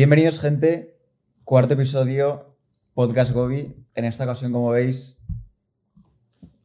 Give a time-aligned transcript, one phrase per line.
[0.00, 1.00] Bienvenidos, gente.
[1.42, 2.54] Cuarto episodio,
[2.92, 3.74] Podcast Gobi.
[3.94, 5.18] En esta ocasión, como veis,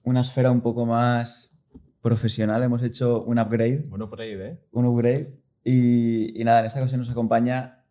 [0.04, 1.58] una esfera un poco más
[2.02, 2.62] profesional.
[2.62, 3.84] Hemos hecho un upgrade.
[3.90, 4.60] Por ahí, ¿eh?
[4.74, 5.40] Un upgrade.
[5.64, 7.86] Y, y nada, en esta ocasión nos acompaña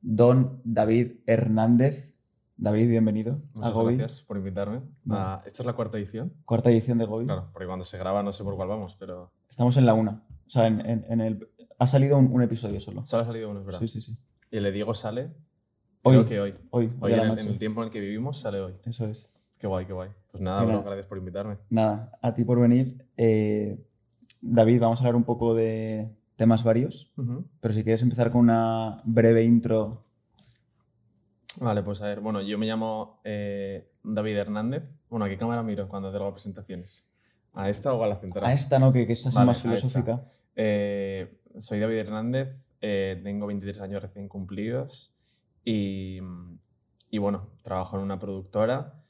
[0.00, 2.14] Don David Hernández.
[2.56, 3.96] David, bienvenido Muchas a Gobi.
[3.96, 4.80] gracias por invitarme.
[5.10, 6.32] Ah, ¿Esta es la cuarta edición?
[6.44, 7.24] Cuarta edición de Gobi.
[7.24, 10.22] Claro, porque cuando se graba no sé por cuál vamos, pero Estamos en la una.
[10.46, 11.48] O sea, en, en- en el.
[11.80, 13.04] Ha salido un, un episodio solo.
[13.06, 13.80] solo ha salido uno, es verdad.
[13.80, 14.16] Sí, sí, sí.
[14.54, 15.32] Y el de Diego sale,
[16.04, 16.14] Hoy.
[16.14, 16.54] creo que hoy.
[16.70, 17.48] Hoy, hoy en el, noche.
[17.48, 18.74] en el tiempo en el que vivimos sale hoy.
[18.84, 19.50] Eso es.
[19.58, 20.10] Qué guay, qué guay.
[20.30, 21.58] Pues nada, gracias por invitarme.
[21.70, 22.96] Nada, a ti por venir.
[23.16, 23.84] Eh,
[24.40, 27.12] David, vamos a hablar un poco de temas varios,
[27.60, 30.04] pero si quieres empezar con una breve intro.
[31.60, 34.94] Vale, pues a ver, bueno, yo me llamo eh, David Hernández.
[35.10, 37.10] Bueno, ¿a qué cámara miro cuando hago presentaciones?
[37.54, 38.44] ¿A esta o a la central?
[38.44, 38.92] A esta, ¿no?
[38.92, 40.24] Que, que es así Vale, más filosófica.
[40.54, 45.14] Eh, soy David Hernández, eh, tengo 23 años recién cumplidos
[45.64, 46.20] y,
[47.10, 49.02] y bueno, trabajo en una productora,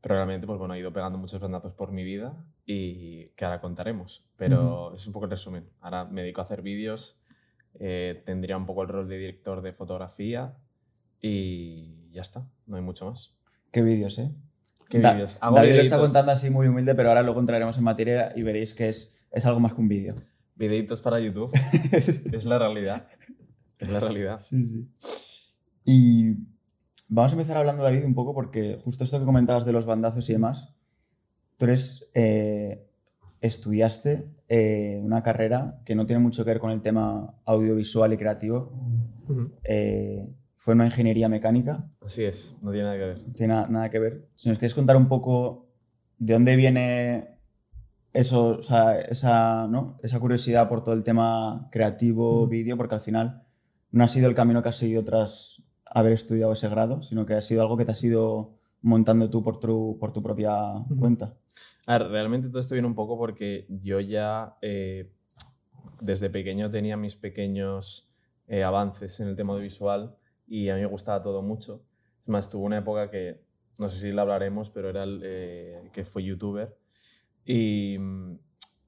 [0.00, 2.34] pero realmente pues bueno, he ido pegando muchos bandazos por mi vida
[2.66, 4.28] y que ahora contaremos.
[4.36, 5.68] Pero es un poco el resumen.
[5.80, 7.20] Ahora me dedico a hacer vídeos,
[7.78, 10.56] eh, tendría un poco el rol de director de fotografía
[11.20, 13.36] y ya está, no hay mucho más.
[13.70, 14.30] Qué vídeos, ¿eh?
[14.88, 15.38] ¿Qué Da- vídeos?
[15.56, 18.74] David lo está contando así muy humilde, pero ahora lo entraremos en materia y veréis
[18.74, 20.14] que es, es algo más que un vídeo.
[20.54, 21.50] Videitos para YouTube,
[21.92, 23.06] es la realidad.
[23.78, 24.38] Es la realidad.
[24.38, 24.88] Sí, sí.
[25.84, 26.34] Y
[27.08, 30.28] vamos a empezar hablando, David, un poco porque justo esto que comentabas de los bandazos
[30.30, 30.74] y demás,
[31.56, 32.86] tú eres, eh,
[33.40, 38.16] estudiaste eh, una carrera que no tiene mucho que ver con el tema audiovisual y
[38.16, 38.72] creativo,
[39.64, 43.18] eh, fue una ingeniería mecánica, Así es, no tiene nada que ver.
[43.26, 44.28] no tiene na- nada que ver.
[44.36, 45.66] Si nos queréis contar un poco
[46.18, 47.38] de dónde viene
[48.12, 49.96] eso, o sea, esa, ¿no?
[50.02, 52.48] esa curiosidad por todo el tema creativo, Ujú.
[52.50, 53.42] vídeo, porque al final
[53.90, 57.34] no ha sido el camino que has seguido tras haber estudiado ese grado, sino que
[57.34, 60.96] ha sido algo que te has ido montando tú por tu, por tu propia Ujú.
[60.96, 61.34] cuenta.
[61.86, 65.12] A ver, realmente todo esto viene un poco porque yo ya eh,
[66.00, 68.08] desde pequeño tenía mis pequeños
[68.46, 71.82] eh, avances en el tema audiovisual y a mí me gustaba todo mucho.
[72.22, 73.42] Es más, tuve una época que,
[73.78, 76.76] no sé si la hablaremos, pero era el eh, que fue youtuber.
[77.44, 77.96] Y,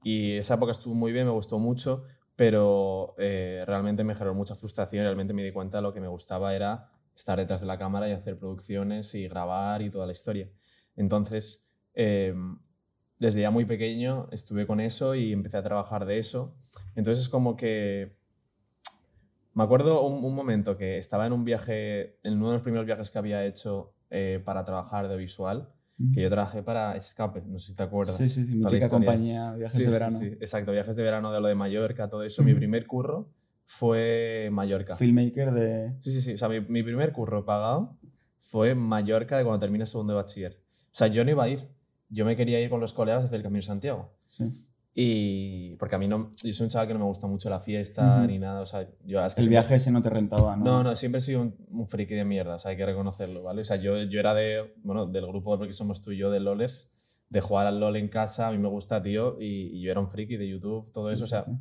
[0.03, 2.03] y esa época estuvo muy bien, me gustó mucho,
[2.35, 6.07] pero eh, realmente me generó mucha frustración realmente me di cuenta de lo que me
[6.07, 10.11] gustaba era estar detrás de la cámara y hacer producciones y grabar y toda la
[10.11, 10.49] historia.
[10.95, 12.35] Entonces, eh,
[13.19, 16.55] desde ya muy pequeño estuve con eso y empecé a trabajar de eso.
[16.95, 18.17] Entonces es como que...
[19.53, 22.85] Me acuerdo un, un momento que estaba en un viaje, en uno de los primeros
[22.85, 25.69] viajes que había hecho eh, para trabajar de visual,
[26.13, 28.17] que yo trabajé para Escape, no sé si te acuerdas.
[28.17, 30.17] Sí, sí, sí, mítica compañía, viajes Sí, de verano.
[30.17, 32.43] sí, exacto, viajes de verano de lo de Mallorca, todo eso.
[32.43, 33.29] Mi primer curro
[33.65, 34.95] fue Mallorca.
[34.95, 35.95] Filmmaker de...
[36.01, 36.33] Sí, sí, sí.
[36.33, 37.97] O sea, mi, mi primer curro pagado
[38.39, 40.61] fue Mallorca de cuando terminé segundo de bachiller.
[40.85, 41.67] O sea, yo no iba a ir.
[42.09, 44.13] Yo me quería ir con los colegas a hacer el Camino de Santiago.
[44.25, 44.64] Sí.
[44.97, 46.31] Y porque a mí no...
[46.41, 48.27] Yo soy un chaval que no me gusta mucho la fiesta Ujú.
[48.27, 48.61] ni nada.
[48.61, 49.19] O sea, yo...
[49.21, 50.63] es que El siempre- viaje ese no te rentaba, ¿no?
[50.63, 53.43] No, no, siempre he sido un, un friki de mierda, o sea, hay que reconocerlo,
[53.43, 53.61] ¿vale?
[53.61, 56.39] O sea, yo, yo era de, bueno, del grupo porque somos tú y yo de
[56.39, 56.93] LOLers,
[57.29, 59.99] de jugar al LOL en casa, a mí me gusta, tío, y, y yo era
[59.99, 61.51] un friki de YouTube, todo Sí, eso, o sea, sí.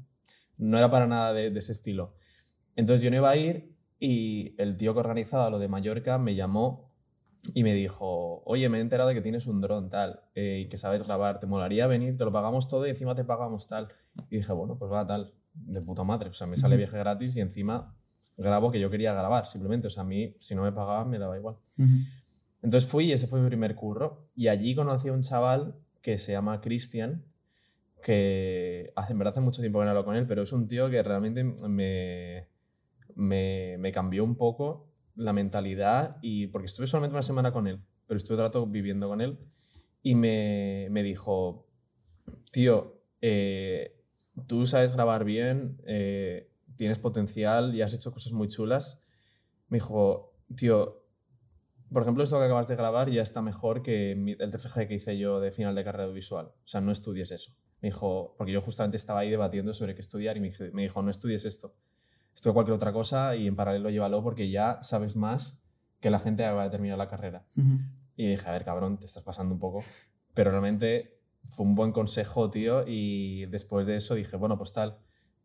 [0.58, 2.14] no era para nada de, de ese estilo.
[2.76, 6.36] Entonces yo no iba a ir y el tío que organizaba lo de Mallorca me
[6.36, 6.93] llamó
[7.52, 10.68] y me dijo, oye, me he enterado de que tienes un dron tal eh, y
[10.68, 12.16] que sabes grabar, ¿te molaría venir?
[12.16, 13.88] Te lo pagamos todo y encima te pagamos tal.
[14.30, 16.30] Y dije, bueno, pues va tal, de puta madre.
[16.30, 17.94] O sea, me sale viaje gratis y encima
[18.36, 19.88] grabo que yo quería grabar, simplemente.
[19.88, 21.56] O sea, a mí, si no me pagaban, me daba igual.
[21.78, 21.96] Ujú.
[22.62, 24.28] Entonces fui y ese fue mi primer curro.
[24.34, 27.24] Y allí conocí a un chaval que se llama Cristian,
[28.02, 30.66] que hace, en verdad hace mucho tiempo que no hablo con él, pero es un
[30.66, 32.48] tío que realmente me,
[33.14, 37.80] me, me cambió un poco la mentalidad y porque estuve solamente una semana con él,
[38.06, 39.38] pero estuve trato viviendo con él
[40.02, 41.66] y me, me dijo,
[42.50, 44.00] tío, eh,
[44.46, 49.02] tú sabes grabar bien, eh, tienes potencial y has hecho cosas muy chulas.
[49.68, 51.04] Me dijo, tío,
[51.92, 55.16] por ejemplo, esto que acabas de grabar ya está mejor que el TFG que hice
[55.16, 56.46] yo de final de carrera visual.
[56.46, 57.52] O sea, no estudies eso.
[57.80, 61.10] Me dijo, porque yo justamente estaba ahí debatiendo sobre qué estudiar y me dijo, no
[61.10, 61.74] estudies esto.
[62.34, 65.62] Estudia cualquier otra cosa y en paralelo llévalo porque ya sabes más
[66.00, 67.46] que la gente va a terminar la carrera.
[68.16, 69.80] Y dije, a ver, cabrón, te estás pasando un poco.
[70.34, 72.84] Pero realmente fue un buen consejo, tío.
[72.86, 74.98] Y después de eso dije, bueno, pues tal,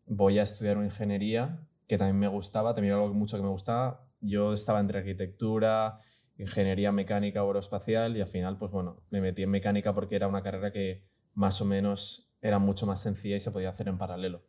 [0.05, 3.49] voy a estudiar una ingeniería que también me gustaba, también era algo mucho que me
[3.49, 4.05] gustaba.
[4.21, 5.99] Yo estaba entre arquitectura,
[6.37, 10.27] ingeniería mecánica o aeroespacial y al final, pues bueno, me metí en mecánica porque era
[10.27, 11.03] una carrera que
[11.33, 14.43] más o menos era mucho más sencilla y se podía hacer en paralelo.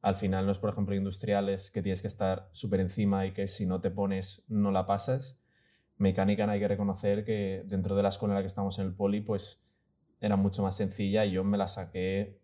[0.00, 3.46] Al final no es, por ejemplo, industriales que tienes que estar súper encima y que
[3.46, 5.38] si no te pones no la pasas.
[5.98, 8.94] Mecánica hay que reconocer que dentro de la escuela en la que estamos en el
[8.94, 9.62] poli, pues
[10.20, 12.40] era mucho más sencilla y yo me la saqué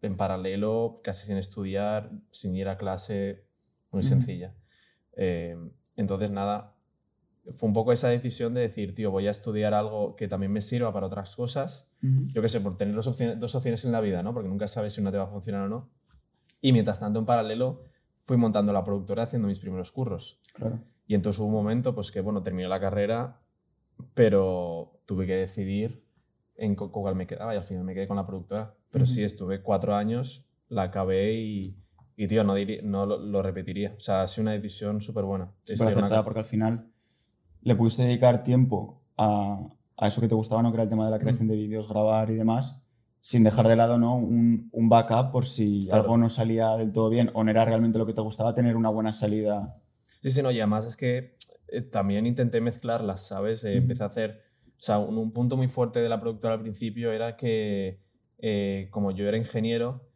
[0.00, 3.44] en paralelo, casi sin estudiar, sin ir a clase,
[3.92, 4.54] muy sencilla.
[5.16, 5.56] Eh,
[5.94, 6.74] entonces, nada,
[7.54, 10.60] fue un poco esa decisión de decir, tío, voy a estudiar algo que también me
[10.60, 11.88] sirva para otras cosas
[12.34, 14.34] yo qué sé, por tener dos opciones, dos opciones en la vida, ¿no?
[14.34, 15.90] Porque nunca sabes si una te va a funcionar o no.
[16.60, 17.84] Y mientras tanto, en paralelo,
[18.24, 20.40] fui montando la productora haciendo mis primeros curros.
[20.54, 20.80] Claro.
[21.06, 23.40] Y entonces hubo un momento, pues que, bueno, terminé la carrera,
[24.14, 26.04] pero tuve que decidir
[26.56, 28.74] en cu- cuál me quedaba y al final me quedé con la productora.
[28.90, 29.12] Pero Ujú.
[29.12, 31.76] sí, estuve cuatro años, la acabé y,
[32.16, 33.94] y tío, no, diría- no lo, lo repetiría.
[33.96, 35.52] O sea, ha sido una decisión súper buena.
[35.60, 36.91] Súper una acertada porque al final
[37.62, 39.60] le pudiste dedicar tiempo a,
[39.96, 40.70] a eso que te gustaba, ¿no?
[40.70, 42.82] Que era el tema de la creación de vídeos, grabar y demás,
[43.20, 44.16] sin dejar de lado, ¿no?
[44.16, 46.02] Un, un backup por si Claro.
[46.02, 48.76] algo no salía del todo bien o no era realmente lo que te gustaba, tener
[48.76, 49.80] una buena salida.
[50.22, 51.36] Sí, sí, no, y además es que
[51.68, 53.64] eh, también intenté mezclarlas, ¿sabes?
[53.64, 53.78] Eh, Ujú.
[53.78, 57.12] Empecé a hacer, o sea, un, un punto muy fuerte de la productora al principio
[57.12, 58.00] era que
[58.38, 60.08] eh, como yo era ingeniero,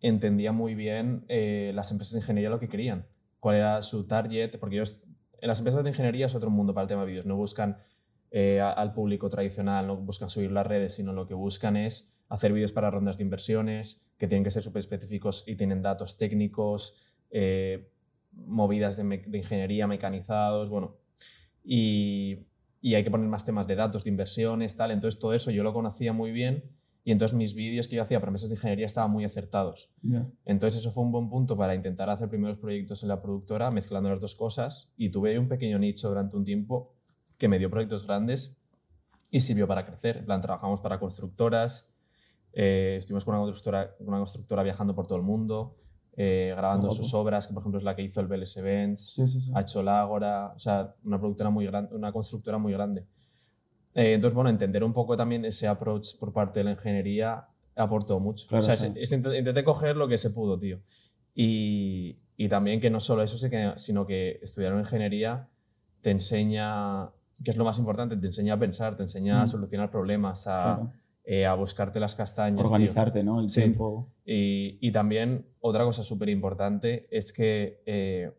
[0.00, 3.06] entendía muy bien eh, las empresas de ingeniería lo que querían,
[3.40, 5.02] cuál era su target, porque ellos,
[5.46, 7.78] en las empresas de ingeniería es otro mundo para el tema de vídeos, no buscan
[8.32, 12.52] eh, al público tradicional, no buscan subir las redes, sino lo que buscan es hacer
[12.52, 17.14] vídeos para rondas de inversiones, que tienen que ser súper específicos y tienen datos técnicos,
[17.30, 17.92] eh,
[18.32, 20.96] movidas de ingeniería, mecanizados, bueno,
[21.62, 22.48] y,
[22.80, 25.62] y hay que poner más temas de datos, de inversiones, tal, entonces todo eso yo
[25.62, 26.75] lo conocía muy bien
[27.06, 29.92] y entonces mis vídeos que yo hacía para empresas de ingeniería estaban muy acertados.
[30.44, 34.10] Entonces eso fue un buen punto para intentar hacer primeros proyectos en la productora, mezclando
[34.10, 34.92] las dos cosas.
[34.96, 36.96] Y tuve un pequeño nicho durante un tiempo
[37.38, 38.56] que me dio proyectos grandes
[39.30, 40.24] y sirvió para crecer.
[40.24, 41.88] Plan, trabajamos para constructoras,
[42.52, 45.76] eh, estuvimos con una constructora, una constructora viajando por todo el mundo,
[46.16, 49.28] eh, grabando sus obras, que por ejemplo es la que hizo el Vélez Events, Sí,
[49.28, 49.52] sí, sí.
[49.54, 53.06] ha hecho la Ágora, o sea, una productora muy grande, una constructora muy grande.
[53.96, 58.20] Eh, entonces, bueno, entender un poco también ese approach por parte de la ingeniería aportó
[58.20, 58.46] mucho.
[58.46, 60.80] Claro, o sea, sea- es- es int- intenté coger lo que se pudo, tío.
[61.34, 65.48] Y, y también que no solo eso, sí sino que estudiar en ingeniería
[66.02, 67.10] te enseña,
[67.44, 69.48] que es lo más importante, te enseña a pensar, te enseña a Mm.
[69.48, 70.92] solucionar problemas, a, Claro.
[71.24, 72.56] eh, a buscarte las castañas.
[72.58, 72.64] tío.
[72.66, 73.40] Organizarte, ¿no?
[73.40, 73.60] El Sí.
[73.62, 74.08] tiempo.
[74.24, 78.32] Y, y también otra cosa súper importante es que eh,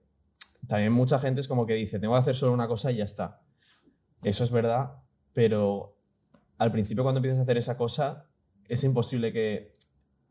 [0.68, 3.04] también mucha gente es como que dice, tengo que hacer solo una cosa y ya
[3.04, 3.42] está.
[4.24, 4.94] Eso es verdad,
[5.38, 5.96] pero
[6.58, 8.26] al principio cuando empiezas a hacer esa cosa,
[8.68, 9.72] es imposible que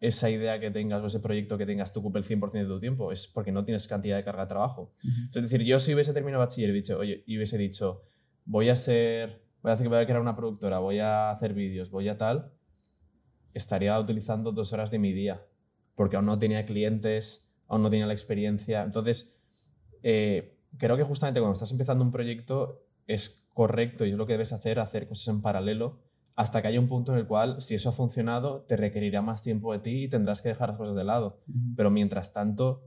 [0.00, 2.80] esa idea que tengas o ese proyecto que tengas te ocupe el 100% de tu
[2.80, 3.12] tiempo.
[3.12, 4.92] Es porque no tienes cantidad de carga de trabajo.
[5.04, 5.26] Ujú.
[5.26, 8.02] Es decir, yo si hubiese terminado bachiller y hubiese, oye, y hubiese dicho,
[8.46, 11.88] voy a ser, voy a, hacer, voy a crear una productora, voy a hacer vídeos,
[11.92, 12.50] voy a tal,
[13.54, 15.46] estaría utilizando dos horas de mi día,
[15.94, 18.82] porque aún no tenía clientes, aún no tenía la experiencia.
[18.82, 19.40] Entonces,
[20.02, 24.34] eh, creo que justamente cuando estás empezando un proyecto es correcto y es lo que
[24.34, 25.98] debes hacer, hacer cosas en paralelo,
[26.34, 29.42] hasta que haya un punto en el cual, si eso ha funcionado, te requerirá más
[29.42, 31.38] tiempo de ti y tendrás que dejar las cosas de lado.
[31.74, 32.82] Pero mientras tanto,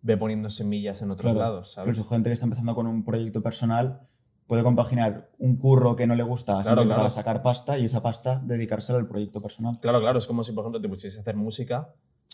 [0.00, 1.38] ve poniendo semillas en otros Claro.
[1.40, 1.88] lados, ¿sabes?
[1.88, 4.08] Incluso gente que está empezando con un proyecto personal
[4.46, 6.96] puede compaginar un curro que no le gusta Claro, claro.
[6.96, 9.78] para sacar pasta y esa pasta dedicársela al proyecto personal.
[9.80, 11.92] Claro, claro, es como si, por ejemplo, te pusieses a hacer música,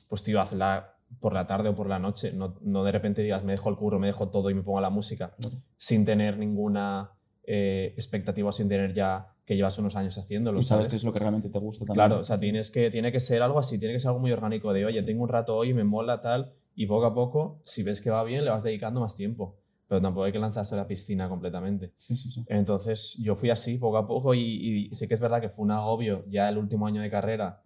[0.08, 3.43] pues tío, hazla por la tarde o por la noche, no, no de repente digas,
[3.43, 5.35] me dejo el curro, me dejo todo y me pongo a la música,
[5.76, 7.12] sin tener ninguna
[7.44, 11.05] eh, expectativa o sin tener ya que llevas unos años haciéndolo, y sabes qué es
[11.05, 12.07] lo que realmente te gusta también.
[12.07, 14.31] Claro, o sea, tienes que, tiene que ser algo así, tiene que ser algo muy
[14.31, 17.83] orgánico de, oye, tengo un rato hoy, me mola tal, y poco a poco, si
[17.83, 20.78] ves que va bien, le vas dedicando más tiempo, pero tampoco hay que lanzarse a
[20.78, 21.93] la piscina completamente.
[21.97, 22.45] Sí, sí, sí.
[22.47, 25.64] Entonces yo fui así poco a poco y, y sí que es verdad que fue
[25.64, 27.62] un agobio ya el último año de carrera,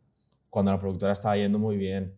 [0.49, 2.17] cuando la productora estaba yendo muy bien.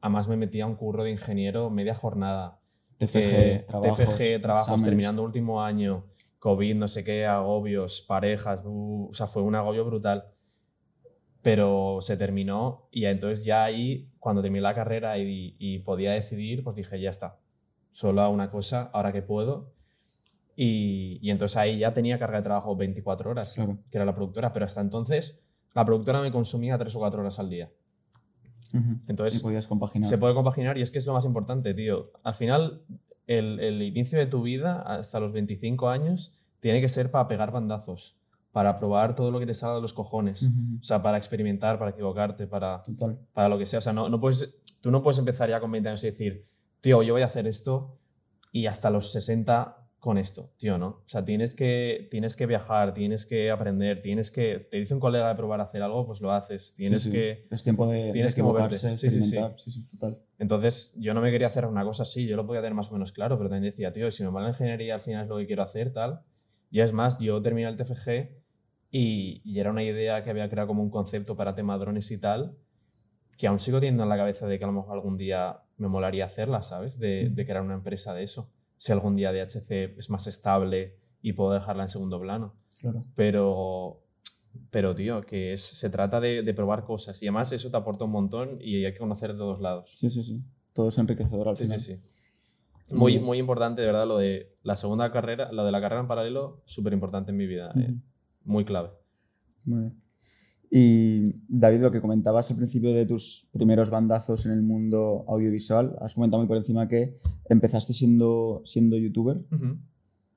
[0.00, 2.60] Además me metía un curro de ingeniero media jornada.
[2.96, 4.84] TFG, Eh, trabajos, TFG, trabajos, exámenes.
[4.84, 6.06] terminando último año,
[6.42, 10.24] COVID, no sé qué, agobios, parejas, uh, o sea, fue un agobio brutal.
[11.40, 16.64] Pero se terminó y entonces ya ahí, cuando terminé la carrera y, y podía decidir,
[16.64, 17.38] pues dije, ya está,
[17.92, 19.72] solo hago una cosa, ahora que puedo.
[20.56, 23.78] Y, y entonces ahí ya tenía carga de trabajo 24 horas, Claro.
[23.88, 25.38] que era la productora, pero hasta entonces
[25.74, 27.70] la productora me consumía 3 o 4 horas al día.
[29.06, 30.08] Entonces, y podías compaginar.
[30.10, 32.10] se puede compaginar y es que es lo más importante, tío.
[32.24, 32.82] Al final,
[33.38, 37.50] el, el inicio de tu vida, hasta los 25 años, tiene que ser para pegar
[37.50, 38.16] bandazos,
[38.52, 40.44] para probar todo lo que te salga de los cojones.
[40.80, 43.18] O sea, para experimentar, para equivocarte, para, Total.
[43.32, 43.80] para lo que sea.
[43.80, 46.46] O sea, no, no puedes, tú no puedes empezar ya con 20 años y decir,
[46.80, 47.98] tío, yo voy a hacer esto
[48.52, 50.86] y hasta los 60 con esto, tío, ¿no?
[50.88, 54.58] O sea, tienes que, tienes que viajar, tienes que aprender, tienes que...
[54.68, 56.74] Te dice un colega de probar a hacer algo, pues lo haces.
[56.74, 57.16] Tienes Sí, sí.
[57.16, 57.46] que...
[57.52, 58.74] Es tiempo de, tienes de que moverte.
[58.74, 59.22] equivocarse, Sí, sí, sí.
[59.36, 59.60] experimentar.
[59.60, 60.18] Sí, sí, total.
[60.40, 62.94] Entonces, yo no me quería hacer una cosa así, yo lo podía tener más o
[62.94, 65.36] menos claro, pero también decía, tío, si me mola la ingeniería al final es lo
[65.38, 66.22] que quiero hacer, tal.
[66.68, 68.28] Y es más, yo terminé el TFG
[68.90, 72.18] y, y era una idea que había creado como un concepto para tema drones y
[72.18, 72.56] tal,
[73.38, 75.86] que aún sigo teniendo en la cabeza de que a lo mejor algún día me
[75.86, 76.98] molaría hacerla, ¿sabes?
[76.98, 78.50] De, de crear una empresa de eso.
[78.82, 82.56] Si algún día DHC es más estable y puedo dejarla en segundo plano.
[82.80, 83.00] Claro.
[83.14, 84.02] Pero,
[84.70, 88.06] pero tío, que es, se trata de, de probar cosas y además eso te aporta
[88.06, 89.88] un montón y hay que conocer de todos lados.
[89.94, 90.42] Sí, sí, sí.
[90.72, 91.78] Todo es enriquecedor al Sí, final.
[91.78, 92.00] sí, sí.
[92.90, 96.08] Muy Muy, importante, de verdad, lo de la segunda carrera, lo de la carrera en
[96.08, 97.72] paralelo, súper importante en mi vida.
[97.76, 97.94] eh.
[98.44, 98.90] Muy clave.
[99.64, 100.01] Muy bien.
[100.74, 105.98] Y David, lo que comentabas al principio de tus primeros bandazos en el mundo audiovisual,
[106.00, 107.14] has comentado muy por encima que
[107.50, 109.44] empezaste siendo, siendo youtuber.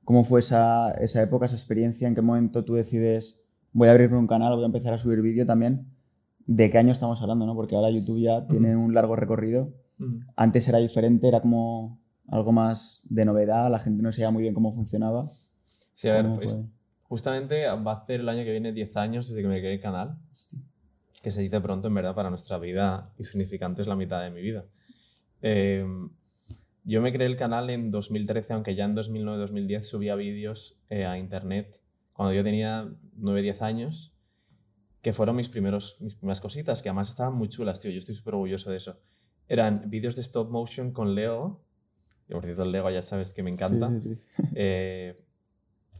[0.04, 2.06] ¿Cómo fue esa, esa época, esa experiencia?
[2.06, 5.22] ¿En qué momento tú decides, voy a abrirme un canal, voy a empezar a subir
[5.22, 5.88] vídeo también?
[6.46, 7.46] ¿De qué año estamos hablando?
[7.46, 7.56] ¿no?
[7.56, 9.74] Porque ahora YouTube ya tiene un largo recorrido.
[10.02, 10.20] Ujú.
[10.36, 14.54] Antes era diferente, era como algo más de novedad, la gente no sabía muy bien
[14.54, 15.30] cómo funcionaba.
[15.94, 16.58] Sí, a ver, ¿Cómo pues?
[17.08, 19.82] Justamente va a hacer el año que viene 10 años desde que me creé el
[19.82, 20.60] canal, Hostia.
[21.22, 24.32] que se dice pronto, en verdad, para nuestra vida y significante es la mitad de
[24.32, 24.66] mi vida.
[25.42, 25.86] Eh,
[26.84, 31.18] yo me creé el canal en 2013, aunque ya en 2009-2010 subía vídeos eh, a
[31.18, 31.82] internet
[32.16, 32.88] cuando yo tenía
[33.20, 34.16] 9-10 años,
[35.02, 37.92] que fueron mis, primeros, mis primeras cositas, que además estaban muy chulas, tío.
[37.92, 39.02] Yo estoy súper orgulloso de eso.
[39.50, 41.62] Eran vídeos de stop motion con Lego.
[42.30, 43.90] Y por cierto, el Lego ya sabes que me encanta.
[43.90, 44.44] Sí, sí, sí.
[44.56, 45.14] Eh,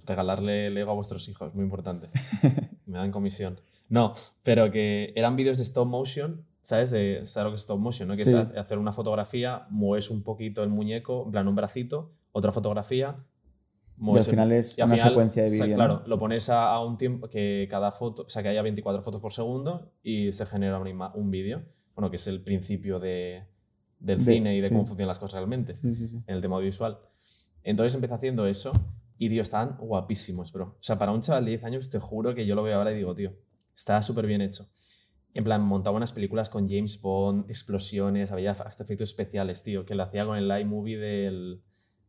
[0.06, 2.08] regalarle Lego a vuestros hijos, muy importante.
[2.86, 3.60] Me dan comisión.
[3.90, 6.90] No, pero que eran vídeos de stop motion, ¿sabes?
[6.92, 8.08] De, ¿Sabes lo que es stop motion?
[8.08, 8.16] ¿no?
[8.16, 8.30] Que Sí.
[8.30, 12.52] es ha- hacer una fotografía, mueves un poquito el muñeco, en plan un bracito, otra
[12.52, 13.16] fotografía.
[13.98, 15.78] Y al final es al una final, secuencia de o sea, vídeo.
[15.78, 16.08] Claro, ¿no?
[16.08, 19.22] lo pones a, a un tiempo que cada foto, o sea, que haya 24 fotos
[19.22, 21.64] por segundo y se genera una un vídeo.
[21.96, 23.46] Bueno, que es el principio de,
[24.00, 24.74] del De- cine y de sí.
[24.74, 26.24] cómo funcionan las cosas realmente Sí, sí, sí.
[26.28, 27.00] en el tema audiovisual.
[27.64, 28.74] Entonces empecé haciendo eso
[29.18, 30.76] y, tío, están guapísimos, bro.
[30.80, 32.92] O sea, para un chaval de 10 años, te juro que yo lo veo ahora
[32.92, 33.34] y digo, tío,
[33.76, 34.66] está súper bien hecho.
[35.34, 39.96] En plan, montaba unas películas con James Bond, explosiones, había hasta efectos especiales, tío, que
[39.96, 41.62] lo hacía con el iMovie del,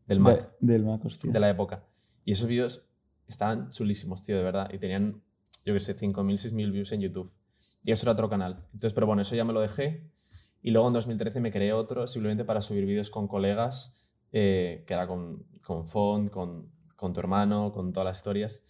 [0.07, 1.33] del Mac De- del Mac, hostia.
[1.33, 1.85] de la época.
[2.25, 2.89] Y esos vídeos
[3.27, 4.69] estaban chulísimos, tío, de verdad.
[4.73, 5.23] Y tenían,
[5.65, 7.33] yo qué sé, 5.000, 6.000 views en YouTube.
[7.83, 8.65] Y eso era otro canal.
[8.67, 10.09] Entonces, pero bueno, eso ya me lo dejé.
[10.63, 14.95] Y luego en 2013 me creé otro simplemente para subir vídeos con colegas, eh, que
[14.95, 18.63] era con, con Font, con, con tu hermano, con todas las historias.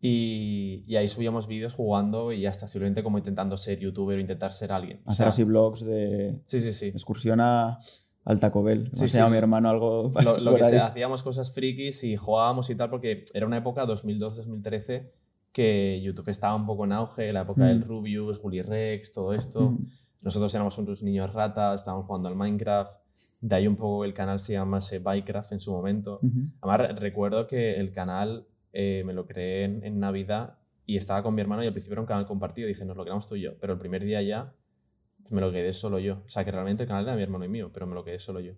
[0.00, 4.20] Y, y ahí subíamos vídeos jugando y ya está, simplemente como intentando ser youtuber o
[4.20, 4.98] intentar ser alguien.
[5.06, 6.86] O Hacer sea, así vlogs de Sí, sí, sí.
[6.86, 7.78] excursión a,
[8.24, 8.90] al Taco Bell.
[8.94, 10.70] Sí, Sí, a mi hermano algo lo, lo que ahí.
[10.70, 15.10] sea, hacíamos cosas frikis y jugábamos y tal, porque era una época, 2012-2013,
[15.52, 17.84] que YouTube estaba un poco en auge, la época del Mm.
[17.88, 19.70] Rubius, Gully Rex, todo esto.
[19.72, 19.86] Mm.
[20.20, 23.00] Nosotros éramos unos niños ratas, estábamos jugando al Minecraft.
[23.40, 26.20] De ahí un poco el canal se llamase Minecraft en su momento.
[26.60, 31.22] Además, re- recuerdo que el canal eh, me lo creé en, en Navidad y estaba
[31.22, 32.66] con mi hermano y al principio era un canal compartido.
[32.68, 33.58] Dije, nos lo creamos tú y yo.
[33.60, 34.54] Pero el primer día ya
[35.30, 36.22] me lo quedé solo yo.
[36.24, 38.02] O sea, que realmente el canal era de mi hermano y mío, pero me lo
[38.04, 38.54] quedé solo yo.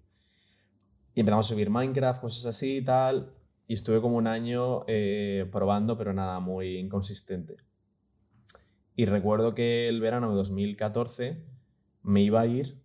[1.14, 3.35] Y empezamos a subir Minecraft, cosas así y tal.
[3.67, 7.57] Y estuve como un año eh, probando, pero nada, muy inconsistente.
[8.97, 11.45] Y recuerdo que el verano de 2014
[12.02, 12.81] me iba a ir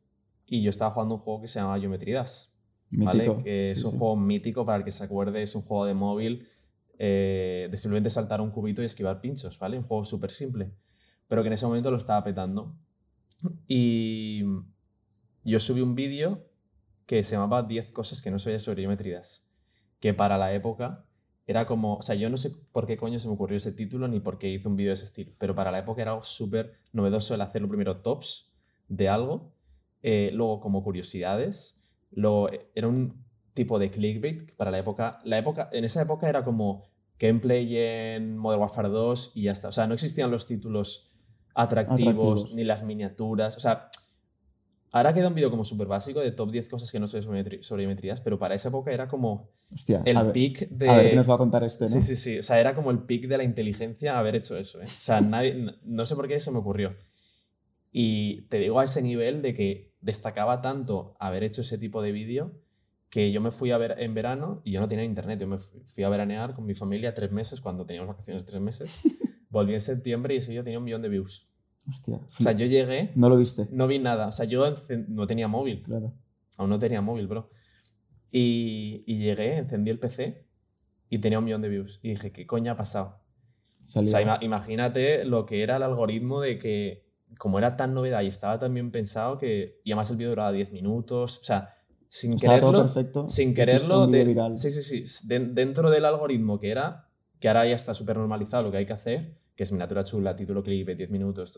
[0.47, 2.45] y yo estaba jugando un juego que se llama Geometry Dash.
[2.91, 3.35] ¿vale?
[3.43, 3.97] Que es un sí.
[3.97, 6.47] juego mítico para el que se acuerde, es un juego de móvil
[6.97, 9.77] eh, de simplemente saltar un cubito y esquivar pinchos, ¿vale?
[9.77, 10.71] Un juego súper simple,
[11.27, 12.75] pero que en ese momento lo estaba petando.
[13.67, 14.43] Y
[15.43, 16.47] yo subí un vídeo
[17.05, 19.39] que se llamaba 10 cosas que no sabía sobre Geometry Dash,
[19.99, 21.05] que para la época
[21.47, 24.07] era como, o sea, yo no sé por qué coño se me ocurrió ese título
[24.07, 26.23] ni por qué hice un vídeo de ese estilo, pero para la época era algo
[26.23, 28.51] súper novedoso el hacerlo primero tops
[28.87, 29.54] de algo,
[30.07, 31.81] eh, luego como curiosidades,
[32.11, 36.29] luego eh, era un tipo de clickbait para la época, la época, en esa época
[36.29, 36.83] era como
[37.17, 41.11] gameplay en Modern Warfare 2 y ya está, o sea, no existían los títulos
[41.55, 42.55] atractivos, Atractivos.
[42.55, 43.89] ni las miniaturas, o sea,
[44.91, 47.81] ahora queda un vídeo como súper básico de top 10 cosas que no sé sobre
[47.83, 50.87] geometrías, pero para esa época era como Hostia, el ver, pic de...
[50.87, 51.89] a ver qué nos va a contar este, ¿no?
[51.89, 52.37] Sí, sí, sí.
[52.37, 54.79] O sea, era como el pic de la inteligencia haber hecho eso.
[54.81, 54.83] ¿eh?
[54.83, 56.91] O sea, nadie, no sé por qué se me ocurrió.
[57.97, 62.11] Y te digo a ese nivel de que destacaba tanto haber hecho ese tipo de
[62.11, 62.53] vídeo
[63.09, 65.39] que yo me fui a ver en verano y yo no tenía internet.
[65.39, 69.01] Yo me fui a veranear con mi familia tres meses cuando teníamos vacaciones tres meses.
[69.49, 71.47] Volví en septiembre y ese vídeo tenía un millón de views.
[71.87, 72.17] Hostia.
[72.17, 73.67] O sea, yo llegué, No lo viste.
[73.71, 74.27] no vi nada.
[74.27, 74.65] O sea, yo
[75.07, 75.81] no tenía móvil.
[75.81, 76.13] Claro.
[76.57, 77.49] Aún no tenía móvil, bro.
[78.31, 80.45] Y, y llegué, encendí el PC
[81.09, 81.99] y tenía un millón de views.
[82.03, 83.21] Y dije, ¿qué coño ha pasado?
[83.83, 87.04] O sea, ima- imagínate lo que era el algoritmo de que,
[87.37, 90.51] como era tan novedad y estaba tan bien pensado, que y además el vídeo duraba
[90.51, 91.75] 10 minutos, o sea,
[92.09, 93.29] sin Estaba todo quererlo, perfecto.
[93.29, 94.57] sin quererlo, de- viral.
[94.57, 98.63] sí, sí, sí, de- dentro del algoritmo que era, que ahora ya está súper normalizado
[98.63, 101.51] lo que hay que hacer, que es miniatura chula, título clip, 10 minutos,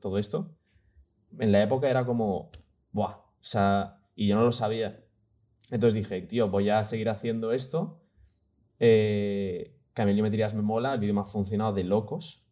[0.00, 0.50] todo esto,
[1.38, 2.50] en la época era como,
[2.92, 3.12] ¡buah!
[3.16, 5.04] O sea, y yo no lo sabía.
[5.70, 8.00] Entonces dije, tío, voy a seguir haciendo esto.
[8.78, 12.43] Eh, Camiliometrías me mola, el vídeo me ha funcionado de locos.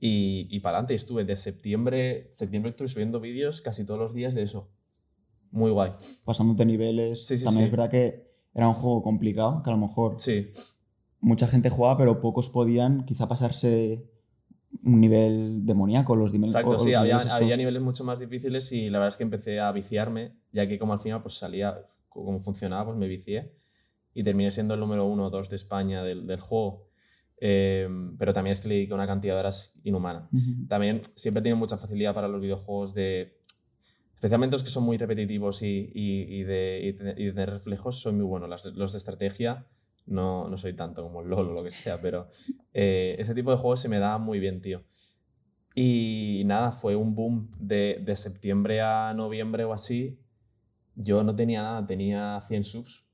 [0.00, 4.34] Y, y para adelante, estuve de septiembre, septiembre estuve subiendo vídeos casi todos los días
[4.34, 4.68] de eso.
[5.50, 5.90] Muy guay.
[6.24, 7.26] Pasándote niveles.
[7.26, 7.66] Sí, sí, También sí.
[7.66, 10.50] es verdad que era un juego complicado, que a lo mejor Sí,
[11.20, 14.04] mucha gente jugaba, pero pocos podían quizá pasarse
[14.84, 16.54] un nivel demoníaco, los niveles.
[16.54, 19.16] o- exacto, o sí, los había, había niveles mucho más difíciles y la verdad es
[19.16, 21.76] que empecé a viciarme, ya que como al final pues salía,
[22.08, 23.52] como funcionaba, pues me vicié
[24.14, 26.87] y terminé siendo el número uno o dos de España del, del juego.
[27.40, 30.28] Eh, pero también es que le dediqué una cantidad de horas inhumana.
[30.32, 30.66] Ujú.
[30.68, 33.38] También siempre tiene mucha facilidad para los videojuegos de...
[34.14, 38.24] Especialmente los que son muy repetitivos y, y- y de, y de- reflejos, son muy
[38.24, 38.48] buenos.
[38.48, 39.68] Las los de estrategia
[40.06, 42.28] no, no soy tanto como el LOL o lo que sea, pero
[42.74, 44.82] eh, ese tipo de juegos se me da muy bien, tío.
[45.74, 50.18] Y nada, fue un boom de, de septiembre a noviembre o así.
[50.96, 53.04] Yo no tenía nada, tenía 100 subs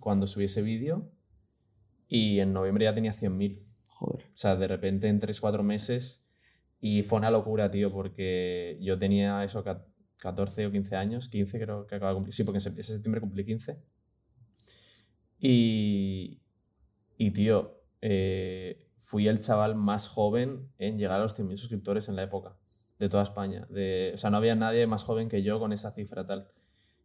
[0.00, 1.08] cuando subí ese vídeo
[2.10, 3.64] y en noviembre ya tenía 100.000.
[3.88, 4.24] Joder.
[4.26, 6.26] O sea, de repente en 3-4 meses.
[6.82, 9.86] Y fue una locura, tío, porque yo tenía eso, ca-
[10.18, 12.34] 14 o 15 años, 15 creo que acaba de cumplir.
[12.34, 13.80] Sí, porque en septiembre cumplí 15.
[15.38, 16.42] Y,
[17.16, 22.16] y tío, eh, fui el chaval más joven en llegar a los 100.000 suscriptores en
[22.16, 22.56] la época,
[22.98, 23.66] de toda España.
[23.70, 26.48] De, o sea, no había nadie más joven que yo con esa cifra tal.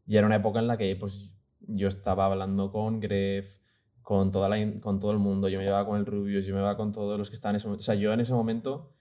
[0.07, 3.57] Y era una época en la que pues, yo estaba hablando con Gref,
[4.05, 6.59] con, toda la, con todo el mundo, yo me llevaba con el Rubius, yo me
[6.59, 7.81] llevaba con todos los que estaban en ese momento.
[7.81, 8.93] O sea, yo en ese momento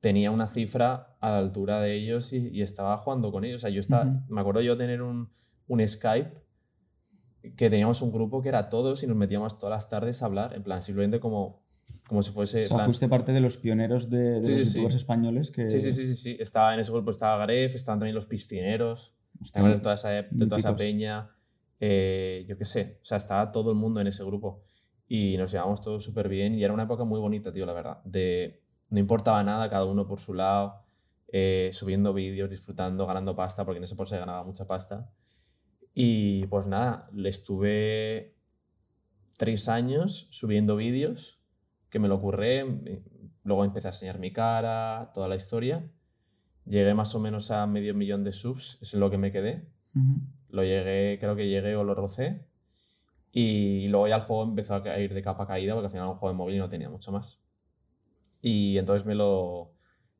[0.00, 3.56] tenía una cifra a la altura de ellos y, y estaba jugando con ellos.
[3.56, 4.34] O sea, yo estaba, Ujú.
[4.34, 5.30] me acuerdo yo tener un,
[5.68, 6.30] un Skype
[7.56, 10.54] que teníamos un grupo que era todos y nos metíamos todas las tardes a hablar,
[10.54, 11.62] en plan, simplemente como,
[12.06, 12.62] como si fuese...
[12.62, 14.72] O sea, plan- fuiste parte de los pioneros de, de Sí, los sí, sí.
[14.74, 15.68] youtubers españoles que.
[15.70, 16.36] Sí, sí, sí, sí, sí.
[16.38, 20.58] Estaba en ese grupo, estaba Gref, estaban también los piscineros, Hostia, toda esa, de toda
[20.58, 20.76] esa míticos.
[20.76, 21.30] peña,
[21.84, 24.62] eh, yo qué sé, o sea, estaba todo el mundo en ese grupo
[25.08, 28.00] y nos llevamos todos súper bien y era una época muy bonita, tío, la verdad,
[28.04, 30.84] de no importaba nada, cada uno por su lado,
[31.26, 35.10] eh, subiendo vídeos, disfrutando, ganando pasta, porque en ese por se ganaba mucha pasta.
[35.92, 38.36] Y pues nada, le estuve
[39.36, 41.42] tres años subiendo vídeos,
[41.90, 43.02] que me lo curré, eh,
[43.42, 45.90] luego empecé a enseñar mi cara, toda la historia.
[46.64, 49.66] Llegué más o menos a medio millón de subs, eso es lo que me quedé.
[49.96, 50.20] Ujú.
[50.52, 52.46] Lo llegué, creo que llegué o lo rocé.
[53.32, 56.12] Y luego ya el juego empezó a ir de capa caída porque al final era
[56.12, 57.40] un juego de móvil y no tenía mucho más.
[58.42, 59.72] Y entonces me lo,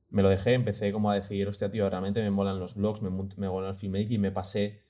[0.09, 3.11] me lo dejé, empecé como a decir, hostia, tío, realmente me molan los blogs, me,
[3.11, 4.83] me mola el filmmaking y me pasé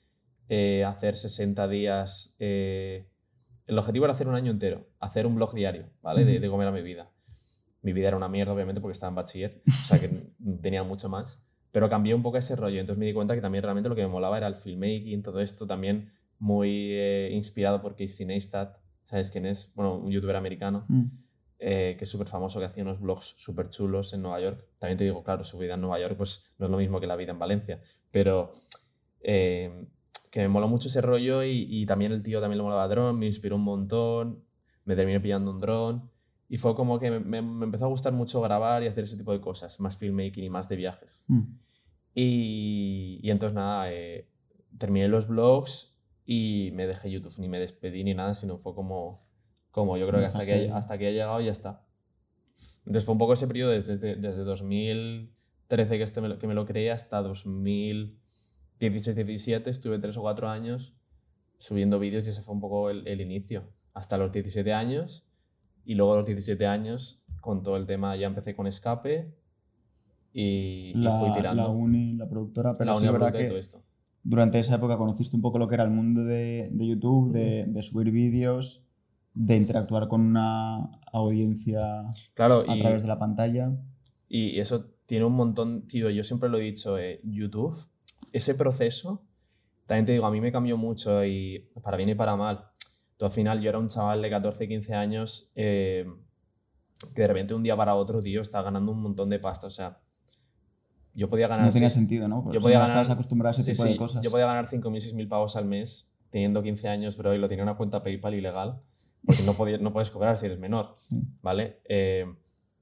[0.48, 2.36] eh, a hacer 60 días.
[2.38, 3.08] eh,
[3.66, 6.24] el objetivo era hacer un año entero, hacer un blog diario, ¿vale?
[6.24, 7.10] De, de cómo era mi vida.
[7.80, 10.08] Mi vida era una mierda, obviamente, porque estaba en bachiller, o sea que
[10.62, 11.44] tenía mucho más.
[11.72, 14.02] Pero cambié un poco ese rollo, entonces me di cuenta que también realmente lo que
[14.02, 19.30] me molaba era el filmmaking, todo esto también muy eh, inspirado por Casey Neistat, ¿sabes
[19.30, 19.72] quién es?
[19.74, 21.04] Bueno, un youtuber americano Mm.
[21.58, 24.66] eh, que es súper famoso, que hacía unos blogs súper chulos en Nueva York.
[24.78, 27.06] También te digo, claro, su vida en Nueva York pues no es lo mismo que
[27.06, 27.80] la vida en Valencia,
[28.10, 28.50] pero
[29.20, 29.86] eh,
[30.30, 33.18] que me moló mucho ese rollo y, y también el tío también le molaba dron,
[33.18, 34.44] me inspiró un montón,
[34.84, 36.10] me terminé pillando un dron
[36.52, 39.40] y fue como que me, empezó a gustar mucho grabar y hacer ese tipo de
[39.40, 41.24] cosas, más filmmaking y más de viajes.
[41.28, 41.44] Mm.
[42.14, 44.28] Y, y entonces nada, eh,
[44.76, 49.18] terminé los blogs y me dejé YouTube, ni me despedí ni nada, sino fue como,
[49.70, 51.86] como yo creo que hasta que, hasta que he llegado ya está.
[52.80, 56.52] Entonces fue un poco ese periodo desde, desde 2013 que, este me lo, que me
[56.52, 60.98] lo creé hasta 2016-17, estuve tres o cuatro años
[61.56, 63.72] subiendo vídeos y ese fue un poco el, el inicio.
[63.94, 65.31] Hasta los 17 años
[65.84, 69.34] y luego a los 17 años con todo el tema ya empecé con Escape
[70.32, 71.62] y, y La, fui tirando.
[71.62, 73.82] la uni, la productora, pero La sí es Unión verdad y que todo esto.
[74.22, 77.66] durante esa época conociste un poco lo que era el mundo de, de YouTube, de,
[77.66, 78.84] de subir vídeos,
[79.34, 83.72] de interactuar con una audiencia Claro, a y, través de la pantalla.
[84.28, 87.76] y eso tiene un montón, tío, yo siempre lo he dicho, eh, YouTube,
[88.32, 89.24] ese proceso,
[89.86, 92.66] también te digo, a mí me cambió mucho y para bien y para mal.
[93.22, 96.04] Tú, al final yo era un chaval de 14, 15 años eh,
[97.14, 99.70] que de repente un día para otro, tío, estaba ganando un montón de pasta, o
[99.70, 100.00] sea,
[101.14, 101.66] yo podía ganar...
[101.66, 102.42] No tenía sí, sentido, ¿no?
[102.42, 104.22] Porque yo podía no ganar- estabas acostumbrado a ese sí, tipo sí, de cosas.
[104.24, 107.62] Yo podía ganar 5.000, 6.000 pavos al mes teniendo 15 años, pero y lo tenía
[107.62, 108.80] en una cuenta PayPal ilegal.
[109.24, 110.92] porque no, podías, no puedes cobrar si eres menor,
[111.42, 111.78] ¿vale?
[111.88, 112.26] Eh,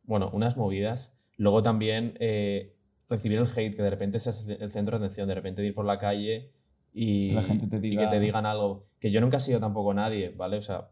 [0.05, 1.18] bueno, unas movidas.
[1.37, 2.74] Luego también eh,
[3.11, 5.85] recibir el hate, que de repente seas el centro de atención, de repente ir por
[5.85, 6.50] la calle
[6.92, 8.03] y, la gente te diga...
[8.03, 8.87] y que te digan algo.
[8.98, 10.57] Que yo nunca he sido tampoco nadie, ¿vale?
[10.57, 10.90] O sea,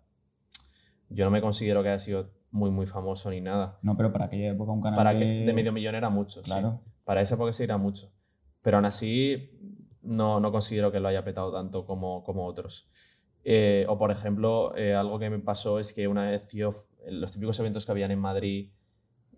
[1.08, 3.78] yo no me considero que haya sido muy, muy famoso ni nada.
[3.82, 5.20] No, pero para aquella época un canal para de...
[5.20, 6.80] que de medio millón era mucho, Claro.
[6.84, 6.90] sí.
[7.04, 8.12] Para esa época sí era mucho.
[8.62, 9.50] Pero aún así,
[10.02, 12.88] no, no considero que lo haya petado tanto como, como otros.
[13.44, 16.74] Eh, o por ejemplo, eh, algo que me pasó es que una vez, tío,
[17.08, 18.70] los típicos eventos que habían en Madrid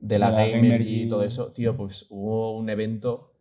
[0.01, 3.35] de la, De la Gamer y todo eso, tío, pues hubo un evento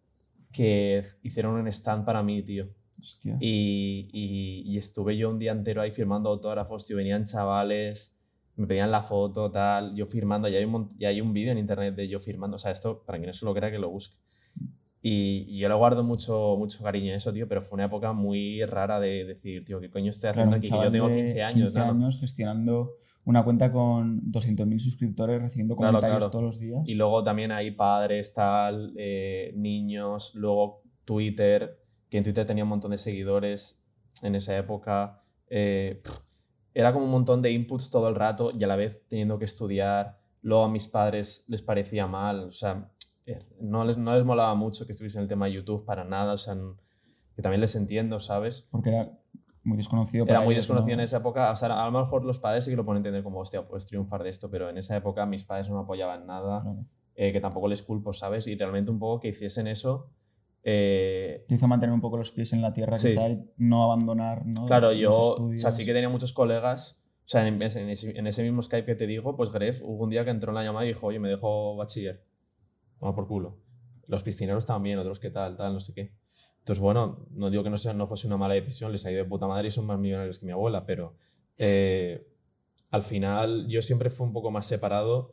[0.52, 2.70] que hicieron un stand para mí, tío.
[3.00, 3.38] Hostia.
[3.40, 6.98] Y, y- y estuve yo un día entero ahí firmando autógrafos, tío.
[6.98, 8.20] Venían chavales,
[8.56, 9.96] me pedían la foto, tal.
[9.96, 12.56] Yo firmando, y hay un, y hay un vídeo en internet de yo firmando.
[12.56, 14.16] O sea, esto, para quien no se lo crea, que lo busque.
[15.02, 17.48] Y, y yo le guardo mucho, mucho cariño a eso, tío.
[17.48, 20.60] Pero fue una época muy rara de decir, tío, ¿qué coño estoy Claro, haciendo un
[20.60, 20.70] aquí?
[20.70, 21.86] Que yo tengo de 15 años, 15 ¿no?
[21.86, 22.92] años gestionando
[23.24, 26.32] una cuenta con 200.000 suscriptores, recibiendo Claro, comentarios claro.
[26.32, 26.82] todos los días.
[26.86, 32.70] Y luego también hay padres, tal, eh, niños, luego Twitter, que en Twitter tenía un
[32.70, 33.84] montón de seguidores
[34.22, 35.22] en esa época.
[35.48, 36.02] eh,
[36.74, 39.46] era como un montón de inputs todo el rato y a la vez teniendo que
[39.46, 40.20] estudiar.
[40.42, 42.90] Luego a mis padres les parecía mal, o sea,
[43.26, 46.04] eh, no les, no les molaba mucho que estuviese en el tema de YouTube para
[46.06, 46.56] nada, o sea,
[47.36, 48.68] que también les entiendo, ¿sabes?
[48.72, 49.12] Porque era
[49.64, 51.02] muy desconocido Era para muy ellos, desconocido ¿no?
[51.02, 51.52] en esa época.
[51.52, 53.86] O sea, a lo mejor los padres sí que lo pueden entender como, hostia, puedes
[53.88, 56.86] triunfar de esto, pero en esa época mis padres no me apoyaban nada Claro.
[57.16, 58.48] eh, que tampoco les culpo, ¿sabes?
[58.48, 60.12] Y realmente un poco que hiciesen eso.
[60.64, 63.10] Eh, Te hizo mantener un poco los pies en la tierra, Sí.
[63.10, 64.66] quizá, y no abandonar ¿no?
[64.66, 67.04] claro, yo, o sea, sí que tenía muchos colegas.
[67.26, 70.04] O sea, en, en ese, en ese mismo Skype que te digo, pues Gref hubo
[70.04, 72.24] un día que entró en la llamada y dijo, oye, me dejo bachiller.
[73.00, 73.58] Toma por culo.
[74.08, 76.12] Los piscineros también, otros que tal, tal, no sé qué.
[76.58, 79.24] Entonces, bueno, no digo que no, sea, no fuese una mala decisión, les ha ido
[79.24, 81.14] de puta madre y son más millonarios que mi abuela, pero
[81.60, 82.28] eh,
[82.92, 85.32] al final yo siempre fui un poco más separado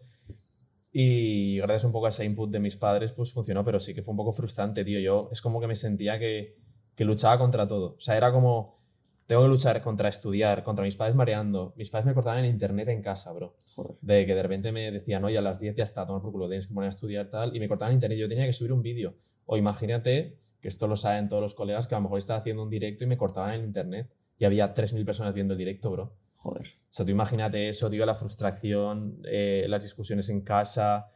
[0.98, 4.00] y gracias un poco a ese input de mis padres, pues funcionó, pero sí que
[4.00, 4.98] fue un poco frustrante, tío.
[4.98, 6.56] Yo es como que me sentía que,
[6.94, 7.96] que luchaba contra todo.
[7.98, 8.78] O sea, era como,
[9.26, 11.74] tengo que luchar contra estudiar, contra mis padres mareando.
[11.76, 13.58] Mis padres me cortaban el internet en casa, bro.
[13.74, 13.96] Joder.
[14.00, 16.48] De que de repente me decían, oye, a las 10 ya está, tomar por culo,
[16.48, 17.54] tienes que poner a estudiar tal.
[17.54, 19.16] Y me cortaban el internet, yo tenía que subir un vídeo.
[19.44, 22.62] O imagínate, que esto lo saben todos los colegas, que a lo mejor estaba haciendo
[22.62, 24.10] un directo y me cortaban el internet.
[24.38, 26.16] Y había 3.000 personas viendo el directo, bro.
[26.46, 26.66] Joder.
[26.68, 31.10] O sea, tú imagínate eso, tío, la frustración, eh, las discusiones en casa,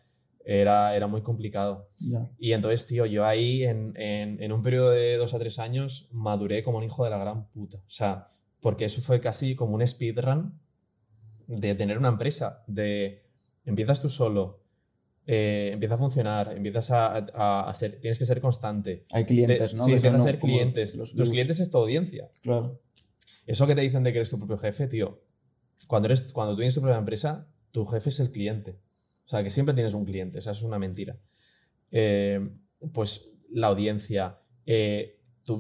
[0.44, 1.88] era, era muy complicado.
[1.98, 2.28] Ya.
[2.38, 6.08] Y entonces, tío, yo ahí en, en, en un periodo de dos a tres años
[6.12, 7.78] maduré como un hijo de la gran puta.
[7.78, 8.26] O sea,
[8.60, 10.58] porque eso fue casi como un speedrun
[11.46, 13.22] de tener una empresa, de
[13.64, 14.62] empiezas tú solo,
[15.26, 19.04] eh, empieza a funcionar, empiezas a, a, a ser, tienes que ser constante.
[19.12, 19.84] Hay clientes, Te- ¿no?
[19.84, 20.96] Sí, empiezas a ser clientes.
[20.96, 22.30] los Tus clientes es tu audiencia.
[22.42, 22.80] Claro.
[23.50, 25.24] Eso que te dicen de que eres tu propio jefe, tío.
[25.88, 28.78] Cuando, eres, cuando tú tienes tu propia empresa, tu jefe es el cliente.
[29.24, 30.38] O sea, que siempre tienes un cliente.
[30.38, 31.18] Esa es una mentira.
[31.90, 32.48] Eh,
[32.92, 34.38] pues la audiencia.
[34.66, 35.16] eh,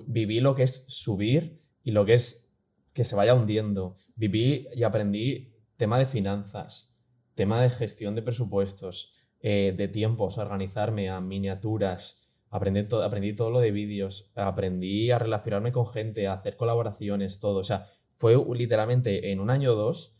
[0.06, 2.52] viví lo que es subir y lo que es
[2.92, 3.96] que se vaya hundiendo.
[4.14, 6.96] Viví y aprendí tema de finanzas,
[7.34, 12.19] tema de gestión de presupuestos, eh, de tiempos, organizarme a miniaturas.
[12.50, 17.38] Aprendí, to- aprendí todo lo de vídeos, aprendí a relacionarme con gente, a hacer colaboraciones,
[17.38, 17.58] todo.
[17.60, 17.86] O sea,
[18.16, 20.16] fue literalmente en un año o dos.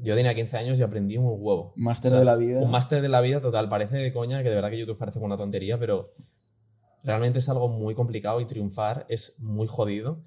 [0.00, 1.72] Yo tenía 15 años y aprendí un huevo.
[1.76, 2.62] Máster O sea, de la vida.
[2.62, 3.68] Un máster de la vida total.
[3.68, 6.14] Parece de coña, que de verdad que YouTube parece una tontería, pero
[7.04, 10.22] realmente es algo muy complicado y triunfar es muy jodido.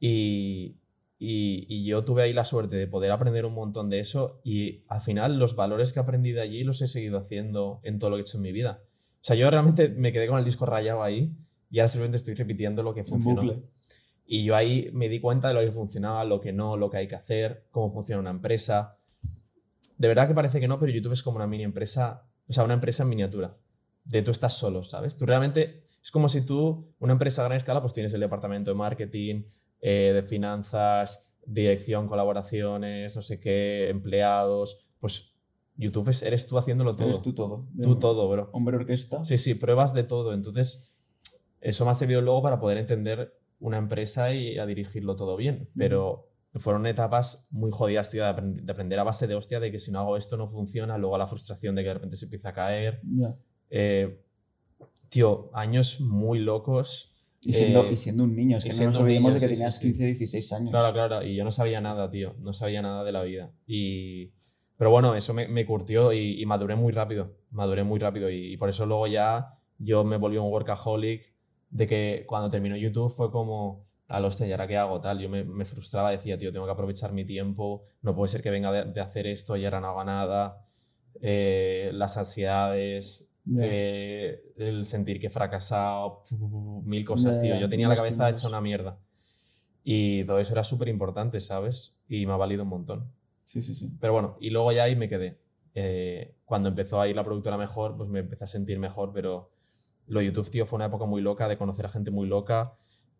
[0.00, 0.76] Y,
[1.18, 4.84] y, y yo tuve ahí la suerte de poder aprender un montón de eso y
[4.88, 8.16] al final los valores que aprendí de allí los he seguido haciendo en todo lo
[8.16, 8.82] que he hecho en mi vida.
[9.24, 11.34] O sea, yo realmente me quedé con el disco rayado ahí
[11.70, 13.62] y ahora simplemente estoy repitiendo lo que funcionó.
[14.26, 16.98] Y yo ahí me di cuenta de lo que funcionaba, lo que no, lo que
[16.98, 18.98] hay que hacer, cómo funciona una empresa.
[19.96, 22.64] De verdad que parece que no, pero YouTube es como una mini empresa, o sea,
[22.64, 23.56] una empresa en miniatura.
[24.04, 25.16] De tú estás solo, ¿sabes?
[25.16, 28.72] Tú realmente es como si tú, una empresa a gran escala, pues tienes el departamento
[28.72, 29.44] de marketing,
[29.80, 34.90] eh, de finanzas, dirección, colaboraciones, no sé qué, empleados.
[35.00, 35.33] Pues
[35.76, 37.06] YouTube es- eres tú haciéndolo todo.
[37.06, 37.66] Eres tú todo.
[37.82, 38.50] Tú todo, bro.
[38.52, 39.24] Hombre orquesta.
[39.24, 40.32] Sí, sí, pruebas de todo.
[40.32, 40.96] Entonces,
[41.60, 45.66] eso me ha servido luego para poder entender una empresa y a dirigirlo todo bien.
[45.76, 49.72] Pero fueron etapas muy jodidas, tío, de, aprend- de aprender a base de hostia, de
[49.72, 52.26] que si no hago esto no funciona, luego la frustración de que de repente se
[52.26, 53.00] empieza a caer.
[53.02, 53.34] Ya.
[53.70, 54.20] Eh,
[55.08, 57.10] tío, años muy locos.
[57.46, 59.54] Y siendo, Eh, y siendo un niño, es que no nos olvidemos niño, de que
[59.54, 59.86] sí, tenías sí.
[59.88, 60.70] 15, 16 años.
[60.70, 63.50] Claro, claro, y yo no sabía nada, tío, no sabía nada de la vida.
[63.66, 64.32] Y...
[64.76, 68.52] Pero bueno, eso me, me curtió y, y maduré muy rápido, maduré muy rápido y,
[68.52, 71.32] y por eso luego ya yo me volví un workaholic
[71.70, 75.00] de que cuando terminó YouTube fue como, al hostia, ¿y ahora qué hago?
[75.00, 78.42] Tal, yo me, me frustraba, decía, tío, tengo que aprovechar mi tiempo, no puede ser
[78.42, 80.66] que venga de, de hacer esto y ahora no haga nada.
[81.20, 83.60] Eh, las ansiedades, Ya.
[83.66, 86.22] eh, el sentir que he fracasado,
[86.84, 87.54] mil cosas, tío.
[87.56, 88.98] Yo tenía la cabeza hecha una mierda.
[89.82, 92.00] Y todo eso era súper importante, ¿sabes?
[92.08, 93.12] Y me ha valido un montón.
[93.44, 93.90] Sí, sí, sí.
[94.00, 95.38] Pero bueno, y luego ya ahí me quedé.
[95.74, 99.50] Eh, cuando empezó a ir la productora mejor, pues me empecé a sentir mejor, pero
[100.06, 102.74] lo YouTube, tío, fue una época muy loca de conocer a gente muy loca,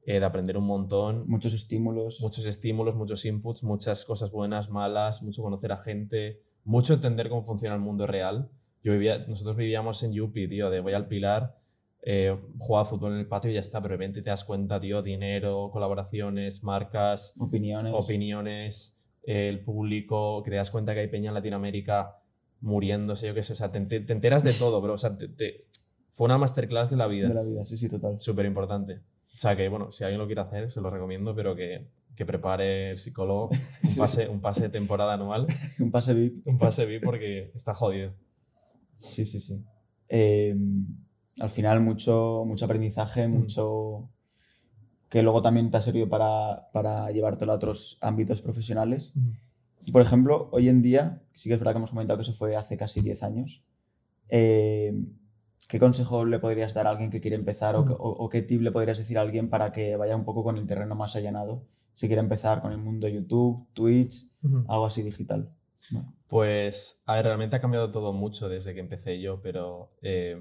[0.07, 2.21] eh, de aprender un montón, Muchos estímulos.
[2.21, 7.43] muchos estímulos, muchos inputs, muchas cosas buenas, malas, mucho conocer a gente, mucho entender cómo
[7.43, 8.51] funciona el mundo real.
[8.83, 11.57] Yo vivía, nosotros vivíamos en Yupi, tío, de voy al Pilar,
[12.03, 14.79] eh, jugaba fútbol en el patio y ya está, pero de repente te das cuenta,
[14.79, 17.95] tío, dinero, colaboraciones, marcas, opiniones.
[17.97, 22.19] opiniones, el público, que te das cuenta que hay peña en Latinoamérica
[22.61, 25.29] muriéndose, yo qué sé, o sea, te, te enteras de todo, bro, o sea, te-
[25.29, 25.67] te-
[26.11, 28.19] fue una masterclass de la vida, De la vida, sí, sí, total.
[28.19, 28.95] súper importante.
[29.35, 32.25] O sea, que bueno, si alguien lo quiere hacer, se lo recomiendo, pero que, que
[32.25, 33.49] prepare el psicólogo
[33.83, 35.47] un pase, un pase de temporada anual,
[35.81, 36.47] Un pase VIP.
[36.47, 38.15] un pase VIP porque está jodido.
[39.01, 39.61] Sí, sí, sí.
[40.09, 40.55] Eh,
[41.41, 44.09] al final, mucho, mucho aprendizaje, mucho
[45.09, 49.13] que luego también te ha servido para, para llevártelo a otros ámbitos profesionales.
[49.87, 52.33] Y, Por ejemplo, hoy en día, sí que es verdad que hemos comentado que eso
[52.33, 53.63] fue hace casi 10 años.
[54.29, 54.95] eh,
[55.69, 58.43] ¿Qué consejo le podrías dar a alguien que quiere empezar o, qué- o- o qué
[58.43, 61.17] tip le podrías decir a alguien para que vaya un poco con el terreno más
[61.17, 61.65] allanado?
[61.95, 64.27] Si quiere empezar con el mundo YouTube, Twitch,
[64.69, 65.49] algo así digital.
[65.91, 70.37] Bueno, Pues, a ver, realmente ha cambiado todo mucho desde que empecé yo, pero eh,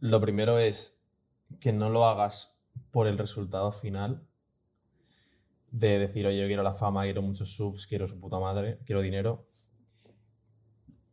[0.00, 1.02] lo primero es
[1.60, 2.55] que no lo hagas
[2.96, 4.26] por el resultado final
[5.70, 9.02] de decir, oye, yo quiero la fama, quiero muchos subs, quiero su puta madre, quiero
[9.02, 9.46] dinero.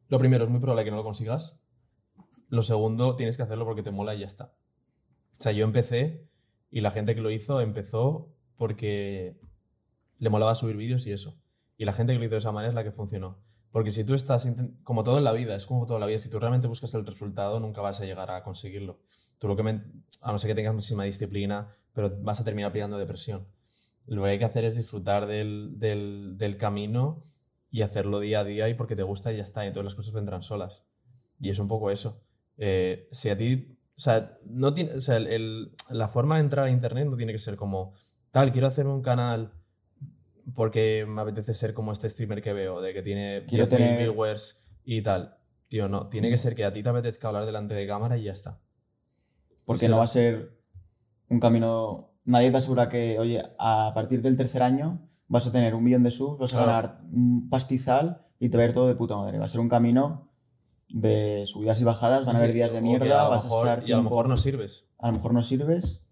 [0.07, 1.61] Lo primero es muy probable que no lo consigas.
[2.47, 4.55] Lo segundo, tienes que hacerlo porque te mola y ya está.
[5.37, 6.25] O sea, yo empecé
[6.71, 9.37] y la gente que lo hizo empezó porque
[10.19, 11.37] le molaba subir vídeos y eso.
[11.75, 13.43] Y la gente que lo hizo de esa manera es la que funcionó.
[13.73, 14.47] Porque si tú estás,
[14.83, 17.07] como todo en la vida, es como toda la vida, si tú realmente buscas el
[17.07, 18.99] resultado, nunca vas a llegar a conseguirlo.
[19.39, 22.71] Tú lo que, men- a no ser que tengas muchísima disciplina, pero vas a terminar
[22.71, 23.47] pillando depresión.
[24.05, 27.19] Lo que hay que hacer es disfrutar del, del, camino
[27.71, 29.95] y hacerlo día a día y porque te gusta y ya está, y todas las
[29.95, 30.83] cosas vendrán solas.
[31.39, 32.21] Y es un poco eso.
[32.57, 36.67] Eh, si a ti, o sea, no tiene, o sea, el- la forma de entrar
[36.67, 37.95] a internet no tiene que ser como,
[38.29, 39.51] tal, quiero hacerme un canal
[40.55, 43.99] porque me apetece ser como este streamer que veo, de que tiene Quiero 10.000 tener-
[43.99, 45.37] viewers y tal.
[45.67, 48.23] Tío, no, tiene que ser que a ti te apetezca hablar delante de cámara y
[48.23, 48.59] ya está.
[49.65, 50.59] Porque no va a ser
[51.29, 52.11] un camino.
[52.25, 56.03] Nadie te asegura que, oye, a partir del tercer año vas a tener un millón
[56.03, 59.15] de subs, vas a ganar un pastizal y te va a ir todo de puta
[59.15, 59.39] madre.
[59.39, 60.29] Va a ser un camino
[60.89, 63.87] de subidas y bajadas, van a haber días de mierda, vas a estar.
[63.89, 64.85] Y a lo mejor no sirves.
[64.99, 66.05] a lo mejor no sirves,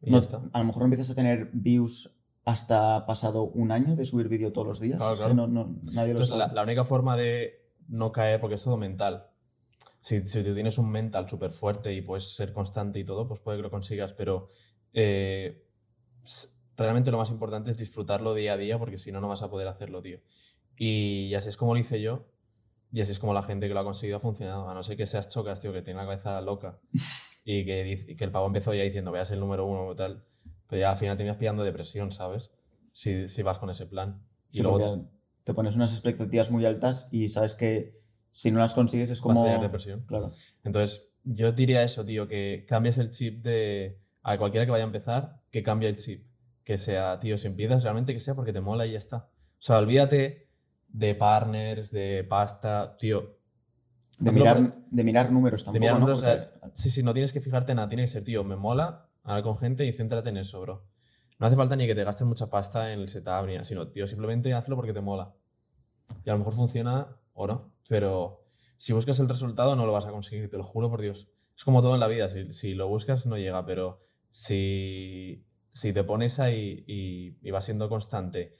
[0.00, 0.42] Y no- ya está.
[0.52, 2.14] a lo mejor no empiezas a tener views
[2.48, 4.96] hasta pasado un año de subir vídeo todos los días.
[4.98, 5.46] Claro, Es que claro.
[5.46, 6.38] no, no- nadie lo sabe.
[6.40, 9.26] la, la única forma de no caer, porque es todo mental.
[10.00, 13.40] Si, si tú tienes un mental súper fuerte y puedes ser constante y todo, pues
[13.40, 14.48] puede que lo consigas, pero
[14.94, 15.62] eh,
[16.76, 19.50] realmente lo más importante es disfrutarlo día a día, porque si no, no vas a
[19.50, 20.20] poder hacerlo, tío.
[20.76, 22.26] Y así es como lo hice yo,
[22.92, 24.68] y así es como la gente que lo ha conseguido ha funcionado.
[24.70, 26.78] A no ser que seas chocas, tío, que tiene la cabeza loca
[27.44, 30.24] y que, y el pavo empezó ya diciendo, ser el número uno o tal,
[30.68, 32.50] pero ya al final terminas pillando depresión, ¿sabes?
[32.92, 34.22] Si, si vas con ese plan.
[34.48, 35.08] Sí, y luego
[35.44, 37.94] te pones unas expectativas muy altas y sabes que
[38.30, 39.42] si no las consigues es vas como.
[39.42, 40.04] a tener depresión.
[40.06, 40.30] Claro.
[40.64, 43.98] Entonces, yo diría eso, tío, que cambies el chip de.
[44.22, 46.26] A cualquiera que vaya a empezar, que cambie el chip.
[46.64, 49.16] Que sea, tío, si empiezas realmente que sea porque te mola y ya está.
[49.16, 50.48] O sea, olvídate
[50.88, 53.38] de partners, de pasta, tío.
[54.18, 56.00] De mirar, por- de mirar números tampoco, mirar ¿no?
[56.00, 58.56] números, Porque- Sí, sí, no tienes que fijarte en nada, tiene que ser, tío, me
[58.56, 60.84] mola hablar con gente y céntrate en eso, bro.
[61.38, 63.88] No hace falta ni que te gastes mucha pasta en el setup, ni nada, sino,
[63.88, 65.34] tío, simplemente hazlo porque te mola.
[66.24, 68.44] Y a lo mejor funciona o no, pero
[68.76, 71.28] si buscas el resultado no lo vas a conseguir, te lo juro por Dios.
[71.56, 75.92] Es como todo en la vida, si, si lo buscas no llega, pero si, si
[75.92, 78.54] te pones ahí y, y vas siendo constante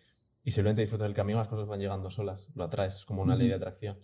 [0.45, 3.37] y simplemente disfrutas del camino, las cosas van llegando solas, lo atraes, es como una
[3.37, 3.99] ley de atracción.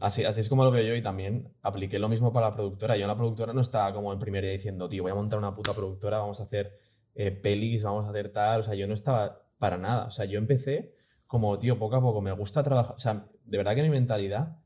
[0.00, 2.96] Así, así es como lo veo yo y también apliqué lo mismo para la productora.
[2.96, 5.38] Yo en la productora no estaba como en primer día diciendo, tío, voy a montar
[5.38, 6.78] una puta productora, vamos a hacer
[7.14, 8.60] eh, pelis, vamos a hacer tal.
[8.60, 10.06] O sea, yo no estaba para nada.
[10.06, 10.94] O sea, yo empecé
[11.26, 12.96] como, tío, poco a poco, me gusta trabajar.
[12.96, 14.58] O sea, de verdad que mi mentalidad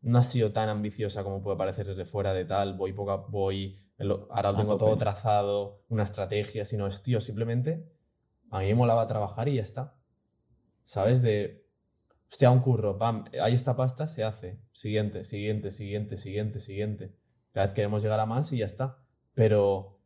[0.00, 3.16] no ha sido tan ambiciosa como puede parecer desde fuera de tal, voy poco a
[3.16, 3.76] voy,
[4.30, 7.88] ahora tengo todo trazado, una estrategia, sino es, tío, simplemente
[8.50, 9.94] a mí me molaba trabajar y ya está.
[10.84, 11.20] ¿Sabes?
[11.20, 11.67] De,
[12.30, 14.60] hostia, un curro, pam, hay esta pasta, se hace.
[14.72, 17.14] Siguiente, siguiente, siguiente, siguiente, siguiente.
[17.52, 18.98] Cada vez queremos llegar a más y ya está.
[19.34, 20.00] Pero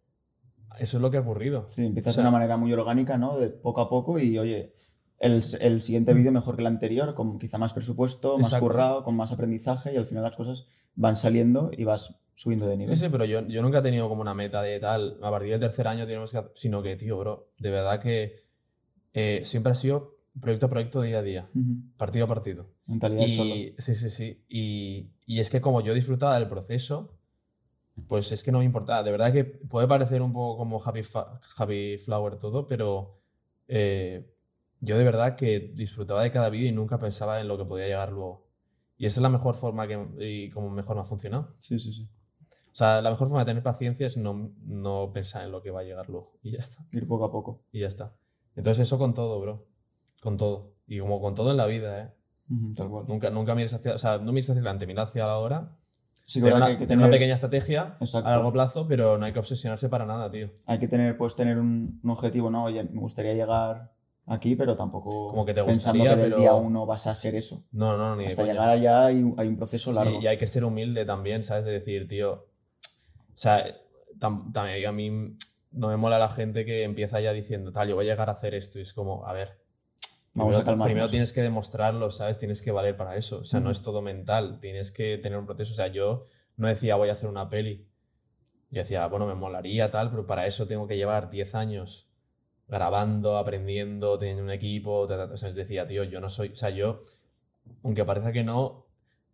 [0.79, 1.67] eso es lo que ha ocurrido.
[1.69, 3.39] Sí, empiezas O sea- de una manera muy orgánica, ¿no?
[3.39, 4.75] De poco a poco y, oye,
[5.19, 8.67] el, el siguiente vídeo mejor que el anterior, con quizá más presupuesto, más Exacto.
[8.67, 12.77] currado, con más aprendizaje y al final las cosas van saliendo y vas subiendo de
[12.77, 12.97] nivel.
[12.97, 15.51] Sí, sí, pero yo, yo nunca he tenido como una meta de tal, a partir
[15.51, 16.43] del tercer año tenemos que...
[16.55, 18.43] Sino que, tío, bro, de verdad que
[19.13, 21.77] eh, siempre ha sido proyecto a proyecto, día a día, Ujú.
[21.97, 22.67] partido a partido.
[22.87, 23.27] Mentalidad.
[23.27, 24.45] Y, sí, sí, sí.
[24.49, 27.19] Y, y es que como yo disfrutaba del proceso,
[28.09, 29.03] pues es que no me importaba.
[29.03, 31.01] De verdad que puede parecer un poco como Happy,
[31.57, 33.21] Happy Flower todo, pero
[33.69, 34.35] eh,
[34.81, 37.87] yo de verdad que disfrutaba de cada vídeo y nunca pensaba en lo que podía
[37.87, 38.49] llegar luego.
[38.97, 41.49] Y esa es la mejor forma que, y como mejor me ha funcionado.
[41.59, 42.09] Sí, sí, sí.
[42.73, 45.71] O sea, la mejor forma de tener paciencia es no, no pensar en lo que
[45.71, 46.39] va a llegar luego.
[46.43, 46.87] Y ya está.
[46.93, 47.65] Ir poco a poco.
[47.71, 48.17] Y ya está.
[48.57, 49.67] Entonces eso con todo, bro.
[50.23, 50.73] Con todo.
[50.87, 52.11] Y como con todo en la vida, ¿eh?
[52.77, 53.05] Tal cual.
[53.09, 55.77] Nunca, nunca mires hacia, o sea, no mires hacia adelante, mira hacia la hora.
[56.27, 58.29] Sí, que Tener una, que hay que tener una pequeña estrategia Exacto.
[58.29, 60.47] a largo plazo, pero no hay que obsesionarse para nada, tío.
[60.67, 62.65] hay que tener, pues, tener un, un objetivo, ¿no?
[62.65, 63.93] Oye, me gustaría llegar
[64.27, 67.15] aquí, pero tampoco Como que te pensando gustaría, que del pero- día uno vas a
[67.15, 67.65] ser eso.
[67.73, 70.21] No, no, ni Hasta llegar allá hay, un- hay un proceso largo.
[70.21, 71.65] Y, y hay que ser humilde también, ¿sabes?
[71.65, 72.33] De decir, tío.
[72.33, 73.65] O sea,
[74.19, 75.37] tam- también a mí
[75.73, 78.33] no me mola la gente que empieza ya diciendo, tal, yo voy a llegar a
[78.33, 78.79] hacer esto.
[78.79, 79.62] Y es como, a ver.
[80.35, 80.87] Vamos primero, a calmarnos.
[80.87, 82.39] primero tienes que demostrarlo, ¿sabes?
[82.39, 83.41] Tienes que valer para eso.
[83.41, 84.59] O sea, no es todo mental.
[84.61, 85.73] Tienes que tener un proceso.
[85.73, 86.25] O sea, yo
[86.57, 87.87] no decía, voy a hacer una peli.
[88.71, 92.11] Yo decía, bueno, me molaría tal, pero para eso tengo que llevar 10 años
[92.67, 95.07] grabando, aprendiendo, teniendo un equipo.
[95.07, 95.35] ta, ta, ta.
[95.35, 96.49] O sea, les decía, tío, yo no soy.
[96.49, 97.01] O sea, yo,
[97.83, 98.87] aunque parezca que no,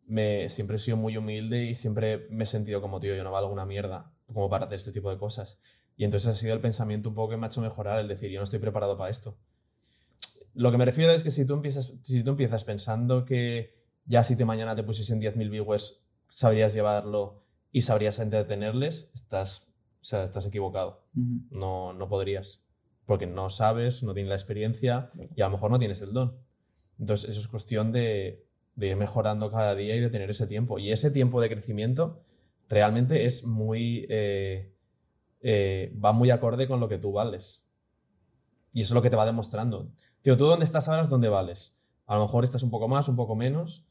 [0.09, 3.31] me, siempre he sido muy humilde y siempre me he sentido como, tío, yo no
[3.31, 5.61] valgo una mierda como para hacer este tipo de cosas.
[5.97, 8.31] Y entonces ha sido el pensamiento un poco que me ha hecho mejorar, el decir,
[8.31, 9.37] yo no estoy preparado para esto.
[10.59, 14.25] Lo que me refiero es que si tú empiezas, si tú empiezas pensando que ya
[14.25, 19.69] si te mañana te pusiesen 10.000 viewers, sabrías llevarlo y sabrías entretenerles, estás,
[20.01, 21.05] o sea, estás equivocado.
[21.51, 22.67] No, no podrías.
[23.07, 26.37] Porque no sabes, no tienes la experiencia y a lo mejor no tienes el don.
[26.99, 28.45] Entonces, eso es cuestión de,
[28.75, 30.81] de ir mejorando cada día y de tener ese tiempo.
[30.81, 32.21] Y ese tiempo de crecimiento
[32.69, 34.07] realmente es muy.
[34.09, 34.75] eh,
[35.41, 37.68] eh, va muy acorde con lo que tú vales.
[38.79, 39.91] Y eso es lo que te va demostrando.
[40.23, 41.81] Tío, tú dónde estás ahora es donde vales.
[42.07, 43.89] A lo mejor estás un poco más, un poco menos,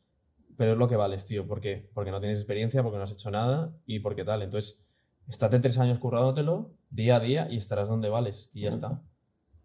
[0.55, 1.45] pero es lo que vales, tío.
[1.45, 1.89] ¿Por qué?
[1.93, 4.43] Porque no tienes experiencia, porque no has hecho nada y porque tal.
[4.43, 4.87] Entonces,
[5.27, 8.87] estate tres años currándotelo día a día y estarás donde vales y ya Correcto.
[8.87, 9.01] está.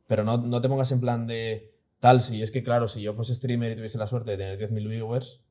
[0.08, 3.14] Pero no, no te pongas en plan de tal, si es que claro, si yo
[3.14, 5.44] fuese streamer y tuviese la suerte de tener 10.000 viewers,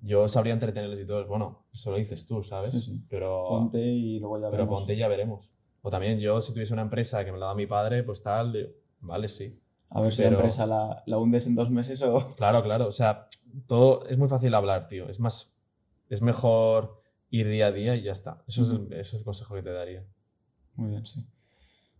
[0.00, 1.26] yo sabría entretenerles y todo.
[1.26, 2.70] Bueno, eso lo dices tú, ¿sabes?
[2.70, 3.02] Sí, sí.
[3.10, 4.80] Pero, Ponte y luego ya pero veremos.
[4.80, 5.52] ponte y ya veremos.
[5.82, 8.74] O también yo, si tuviese una empresa que me la da mi padre, pues tal,
[9.04, 9.60] vale, sí.
[9.90, 12.26] A ver si la empresa la, la hundes en dos meses o...
[12.36, 12.86] Claro, claro.
[12.88, 13.28] O sea,
[13.66, 15.08] todo es muy fácil hablar, tío.
[15.08, 15.56] Es más,
[16.08, 18.42] es mejor ir día a día y ya está.
[18.48, 20.04] Eso, es, el, eso es el consejo que te daría.
[20.74, 21.24] Muy bien, sí.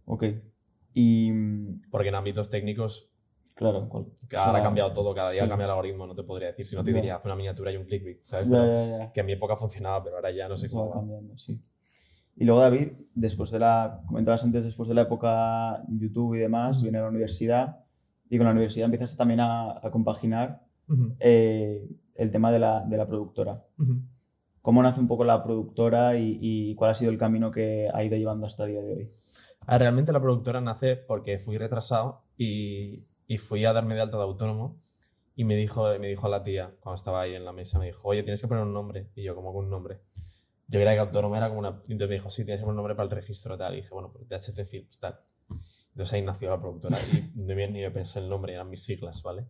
[0.07, 0.25] Ok.
[0.95, 1.31] Y...
[1.33, 3.11] mm, Porque en ámbitos técnicos,
[3.55, 5.49] Claro, cual- ahora o sea, ha cambiado todo, cada día sí.
[5.49, 6.67] cambia el algoritmo, no te podría decir.
[6.67, 8.49] Si no te diría, haz una miniatura y un clickbait, ¿sabes?
[8.49, 9.13] Ya, ya.
[9.13, 11.01] Que en mi época funcionaba, pero ahora ya no sé Eso cómo va va.
[11.03, 11.61] cambiando, sí.
[12.37, 16.83] Y luego David, después de la, comentabas antes, después de la época YouTube y demás,
[16.83, 17.81] viene a la universidad
[18.29, 20.65] y con la universidad empiezas también a, a compaginar
[21.21, 23.65] eh, el tema de la, de la productora.
[24.61, 28.03] ¿Cómo nace un poco la productora y, y cuál ha sido el camino que ha
[28.03, 29.15] ido llevando hasta el día de hoy?
[29.67, 34.17] Ah, realmente la productora nace porque fui retrasado y, y fui a darme de alta
[34.17, 34.79] de autónomo
[35.37, 38.09] y me dijo, me dijo la tía, cuando estaba ahí en la mesa, me dijo,
[38.09, 39.09] oye, tienes que poner un nombre.
[39.15, 40.01] Y yo, como con un nombre?
[40.69, 41.83] Yo creía que autónomo era como una...
[41.89, 43.75] Entonces me dijo, sí, tienes que poner un nombre para el registro tal.
[43.75, 45.21] Y dije, bueno, pues DHT Films tal.
[45.91, 48.83] Entonces ahí nació la productora y ni bien ni me pensé el nombre, eran mis
[48.83, 49.47] siglas, ¿vale?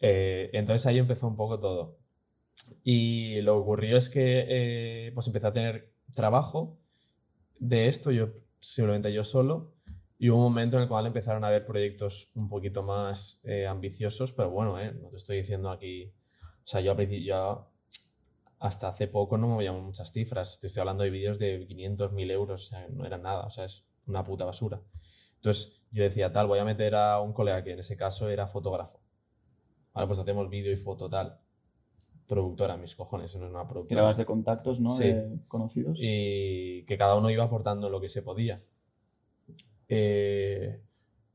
[0.00, 1.98] Eh, entonces ahí empezó un poco todo.
[2.82, 6.78] Y lo que ocurrió es que eh, pues empecé a tener trabajo
[7.58, 8.30] de esto, yo
[8.60, 9.74] simplemente yo solo,
[10.18, 13.66] y hubo un momento en el cual empezaron a haber proyectos un poquito más eh,
[13.66, 17.70] ambiciosos, pero bueno, eh, no te estoy diciendo aquí, o sea, yo, yo
[18.64, 22.30] hasta hace poco no movíamos muchas cifras, te estoy hablando de vídeos de 500, 1000
[22.30, 24.80] euros, o sea, no era nada, o sea, es una puta basura.
[25.36, 28.46] Entonces yo decía, tal, voy a meter a un colega que en ese caso era
[28.46, 29.02] fotógrafo.
[29.92, 31.38] Ahora pues hacemos vídeo y foto, tal.
[32.26, 33.98] Productora, mis cojones, eso no es una productora.
[33.98, 34.92] Tirabas de contactos, ¿no?
[34.92, 35.08] Sí.
[35.08, 35.98] De conocidos.
[36.00, 38.58] y que cada uno iba aportando lo que se podía.
[39.88, 40.80] Eh,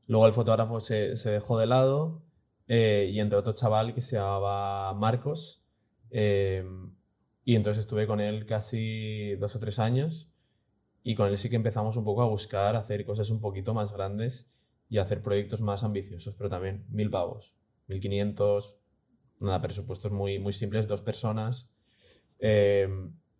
[0.08, 2.24] luego el fotógrafo se, se dejó de lado
[2.66, 5.64] eh, y entró otro chaval que se llamaba Marcos
[6.10, 6.64] eh,
[7.44, 10.32] y entonces estuve con él casi dos o tres años
[11.02, 13.92] y con él sí que empezamos un poco a buscar hacer cosas un poquito más
[13.92, 14.52] grandes
[14.88, 17.54] y hacer proyectos más ambiciosos, pero también mil pavos,
[17.88, 18.76] mil quinientos,
[19.40, 21.74] nada, presupuestos muy, muy simples, dos personas.
[22.38, 22.88] Eh,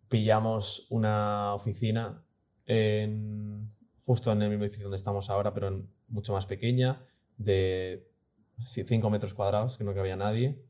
[0.09, 2.23] pillamos una oficina
[2.65, 3.71] en
[4.05, 7.05] justo en el mismo edificio donde estamos ahora, pero en- mucho más pequeña,
[7.37, 8.07] de
[8.65, 10.61] 5 metros cuadrados, que no cabía nadie.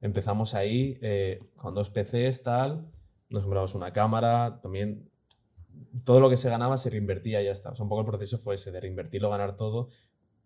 [0.00, 2.86] Empezamos ahí eh, con dos PCs, tal,
[3.30, 5.10] nos compramos una cámara, también
[6.04, 7.70] todo lo que se ganaba se reinvertía y ya está.
[7.80, 9.88] Un poco el proceso fue ese, de reinvertirlo, ganar todo.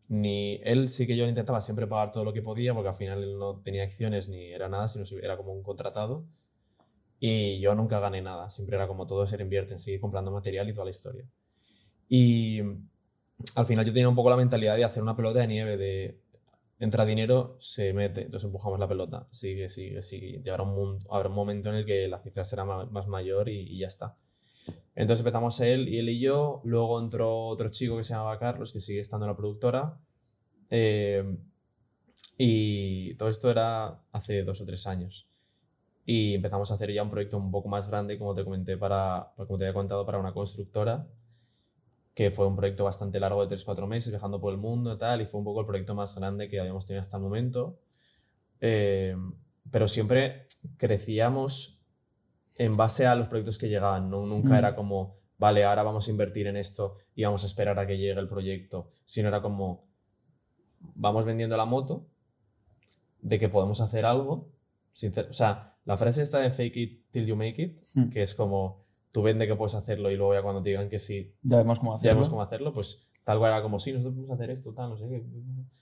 [0.09, 3.23] Ni él sí que yo intentaba siempre pagar todo lo que podía, porque al final
[3.23, 6.27] él no tenía acciones ni era nada, sino si- era como un contratado.
[7.21, 10.69] Y yo nunca gané nada, siempre era como todo se reinvierte en seguir comprando material
[10.69, 11.25] y toda la historia.
[12.09, 12.61] Y
[13.57, 16.22] al final yo tenía un poco la mentalidad de hacer una pelota de nieve, de
[16.85, 20.43] entra dinero, se mete, entonces empujamos la pelota, sigue, sigue, sigue.
[20.45, 23.61] Y habrá un, habrá un momento en el que la cifra será más mayor y,
[23.61, 24.17] y ya está.
[24.95, 28.73] Entonces empezamos él y él y yo, luego entró otro chico que se llamaba Carlos,
[28.73, 29.99] que sigue estando en la productora.
[30.71, 31.37] eh,
[32.39, 35.29] y todo esto era hace dos o tres años.
[36.05, 39.33] Y empezamos a hacer ya un proyecto un poco más grande, como te comenté, para,
[39.37, 41.07] como te había contado, para una constructora,
[42.15, 45.21] que fue un proyecto bastante largo de 3-4 meses, viajando por el mundo y tal,
[45.23, 47.79] y fue un poco el proyecto más grande que habíamos tenido hasta el momento.
[48.61, 49.17] Eh,
[49.71, 50.47] pero siempre
[50.77, 51.81] crecíamos
[52.57, 54.27] en base a los proyectos que llegaban, ¿no?
[54.27, 54.55] Nunca Mm.
[54.57, 57.97] era como, vale, ahora vamos a invertir en esto y vamos a esperar a que
[57.97, 59.87] llegue el proyecto, sino era como,
[60.81, 62.07] vamos vendiendo la moto,
[63.21, 64.51] de que podemos hacer algo.
[64.95, 68.11] sincer- o sea, la frase esta de fake it till you make it, Mm.
[68.11, 68.82] que es como,
[69.13, 71.79] tú vende que puedes hacerlo y luego ya cuando te digan que sí, Ya vemos
[71.79, 72.15] cómo ya hacerlo.
[72.17, 74.97] vemos cómo hacerlo, pues tal cual era como, sí, nosotros podemos hacer esto, tal, no
[74.97, 75.23] sé qué.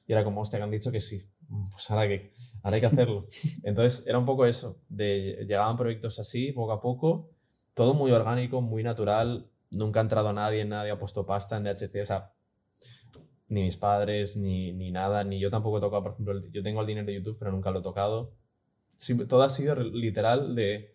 [0.07, 1.27] Y era como, hostia, que han dicho que sí.
[1.71, 3.25] Pues ahora que ahora hay que hacerlo.
[3.63, 7.31] Entonces era un poco eso, de llegaban proyectos así, poco a poco,
[7.75, 12.03] todo muy orgánico, muy natural, nunca ha entrado nadie, nadie ha puesto pasta en DHC,
[12.03, 12.33] o sea,
[13.49, 16.63] ni mis padres, ni, ni nada, ni yo tampoco he tocado, por ejemplo, el- yo
[16.63, 18.33] tengo el dinero de YouTube, pero nunca lo he tocado.
[18.97, 20.95] Sí, todo ha sido literal de,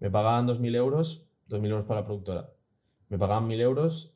[0.00, 2.50] me pagaban 2.000 euros, 2.000 euros para la productora.
[3.08, 4.14] Me pagaban 1.000 euros,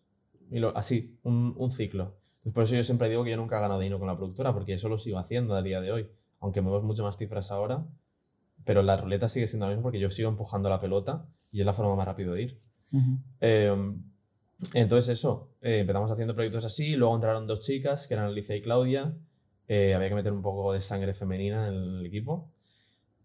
[0.74, 2.16] así, un, un ciclo.
[2.39, 4.53] Entonces, por eso yo siempre digo que yo nunca he ganado dinero con la productora,
[4.53, 6.09] porque eso lo sigo haciendo a día de hoy.
[6.41, 7.85] Aunque movemos mucho más cifras ahora,
[8.64, 11.66] pero la ruleta sigue siendo la misma porque yo sigo empujando la pelota y es
[11.66, 12.59] la forma más rápida de ir.
[12.93, 13.18] Ujú.
[13.41, 13.95] Eh,
[14.74, 18.62] entonces eso, eh, empezamos haciendo proyectos así, luego entraron dos chicas, que eran Alicia y
[18.62, 19.14] Claudia,
[19.68, 22.51] eh, había que meter un poco de sangre femenina en el equipo.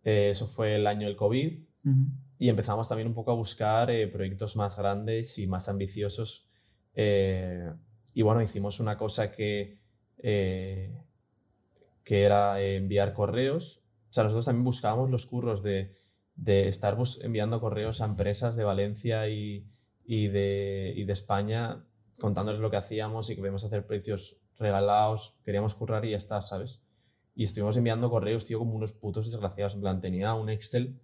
[0.04, 2.06] Eh, eso fue el año del COVID Ujú.
[2.39, 6.47] Y empezamos también un poco a buscar eh, proyectos más grandes y más ambiciosos.
[6.95, 7.71] eh,
[8.15, 9.79] y bueno, hicimos una cosa que,
[10.19, 10.93] eh,
[12.03, 13.81] que era enviar correos.
[14.09, 15.95] O sea, nosotros también buscábamos los curros de,
[16.36, 19.65] de estar enviando correos a empresas de Valencia y,
[20.05, 21.86] y, de, y de España
[22.19, 26.41] contándoles lo que hacíamos y que podíamos hacer precios regalados, queríamos currar y ya está,
[26.43, 26.84] ¿sabes?
[27.36, 29.73] Y estuvimos enviando correos, tío, como unos putos desgraciados.
[29.73, 30.99] En plan, tenía un Excel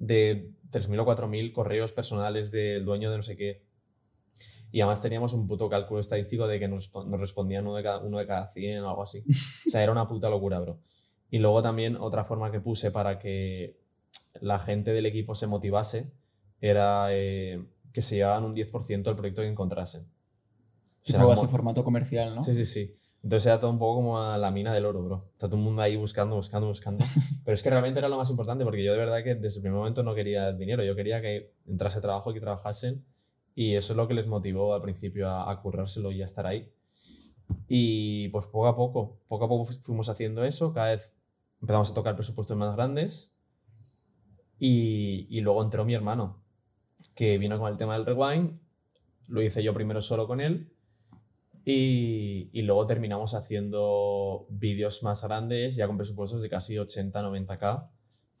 [0.00, 3.62] de 3.000 o 4.000 correos personales del dueño de no sé qué.
[4.72, 7.98] Y además teníamos un puto cálculo estadístico de que nos, nos respondían uno de, cada,
[7.98, 9.22] uno de cada 100 o algo así.
[9.68, 10.80] O sea, era una puta locura, bro.
[11.30, 13.78] Y luego también otra forma que puse para que
[14.40, 16.10] la gente del equipo se motivase
[16.60, 20.02] era eh, que se llevaban un 10% del proyecto que encontrasen.
[20.02, 20.06] O
[21.06, 22.44] sea, Tipo como- formato comercial, ¿no?
[22.44, 22.96] Sí, sí, sí.
[23.22, 25.28] Entonces era todo un poco como a la mina del oro, bro.
[25.32, 27.04] Está todo el mundo ahí buscando, buscando, buscando.
[27.44, 29.62] Pero es que realmente era lo más importante porque yo de verdad que desde el
[29.62, 30.82] primer momento no quería dinero.
[30.84, 33.04] Yo quería que entrase trabajo y que trabajasen.
[33.54, 36.46] Y eso es lo que les motivó al principio a, a currárselo y a estar
[36.46, 36.72] ahí.
[37.68, 40.72] Y pues poco a poco, poco a poco fu- fuimos haciendo eso.
[40.72, 41.14] Cada vez
[41.60, 43.34] empezamos a tocar presupuestos más grandes.
[44.58, 46.42] Y, y luego entró mi hermano,
[47.14, 48.58] que vino con el tema del rewind.
[49.26, 50.72] Lo hice yo primero solo con él.
[51.72, 57.88] Y, luego terminamos haciendo vídeos más grandes, ya con presupuestos de casi 80-90k,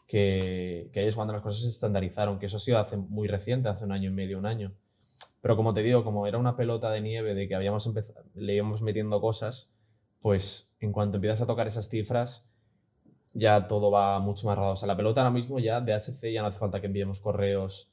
[0.06, 3.28] que, que ahí es cuando las cosas se estandarizaron, que eso ha sido hace muy
[3.28, 4.74] reciente, hace un año y medio, un año.
[5.40, 8.54] Pero como te digo, como era una pelota de nieve de que habíamos empezado, le
[8.54, 9.70] íbamos metiendo cosas,
[10.20, 12.46] pues en cuanto empiezas a tocar esas cifras,
[13.32, 14.72] ya todo va mucho más raro.
[14.72, 17.20] O sea, la pelota ahora mismo ya de HC ya no hace falta que enviemos
[17.20, 17.90] correos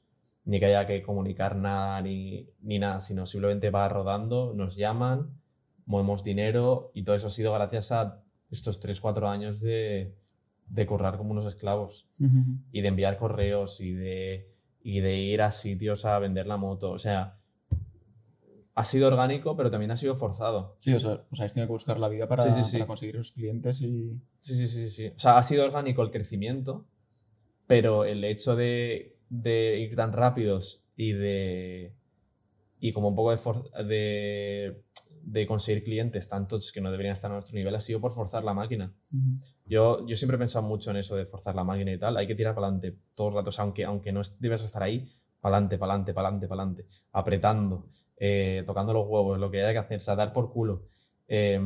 [0.48, 5.38] ni que haya que comunicar nada ni, ni nada, sino simplemente va rodando, nos llaman,
[5.84, 10.14] movemos dinero y todo eso ha sido gracias a estos 3-4 años de,
[10.66, 12.44] de currar como unos esclavos Ujú.
[12.72, 14.50] y de enviar correos y de,
[14.82, 16.92] y de ir a sitios a vender la moto.
[16.92, 17.36] O sea,
[18.74, 20.76] ha sido orgánico, pero también ha sido forzado.
[20.78, 22.76] Sí, o sea, os habéis tenido que buscar la vida para, Sí, sí, sí.
[22.78, 24.18] para conseguir esos clientes y...
[24.40, 25.06] Sí, sí, sí, sí.
[25.08, 26.86] O sea, ha sido orgánico el crecimiento,
[27.66, 31.92] pero el hecho de, de ir tan rápidos y de.
[32.80, 34.82] y como un poco de, for- de,
[35.22, 38.44] de conseguir clientes tantos que no deberían estar a nuestro nivel ha sido por forzar
[38.44, 38.92] la máquina.
[39.66, 42.16] Yo, yo siempre he pensado mucho en eso de forzar la máquina y tal.
[42.16, 45.08] Hay que tirar para adelante todos los ratos, aunque, aunque no es- debes estar ahí,
[45.40, 50.00] pa'lante, pa'lante, pa'lante, pa'lante, apretando, eh, tocando los huevos, lo que haya que hacer, o
[50.00, 50.84] sea, dar por culo.
[51.28, 51.60] Eh,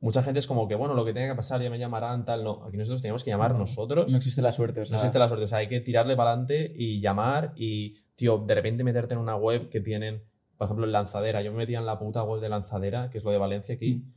[0.00, 2.44] mucha gente es como que, bueno, lo que tenga que pasar ya me llamarán, tal.
[2.44, 4.10] No, aquí nosotros tenemos que llamar No, nosotros.
[4.10, 6.14] No existe la suerte, o sea, No existe la suerte, o sea, hay que tirarle
[6.16, 10.22] para adelante y llamar y, tío, de repente meterte en una web que tienen,
[10.56, 11.42] por ejemplo, en Lanzadera.
[11.42, 13.94] Yo me metía en la puta web de Lanzadera, que es lo de Valencia aquí,
[13.94, 14.12] Mm.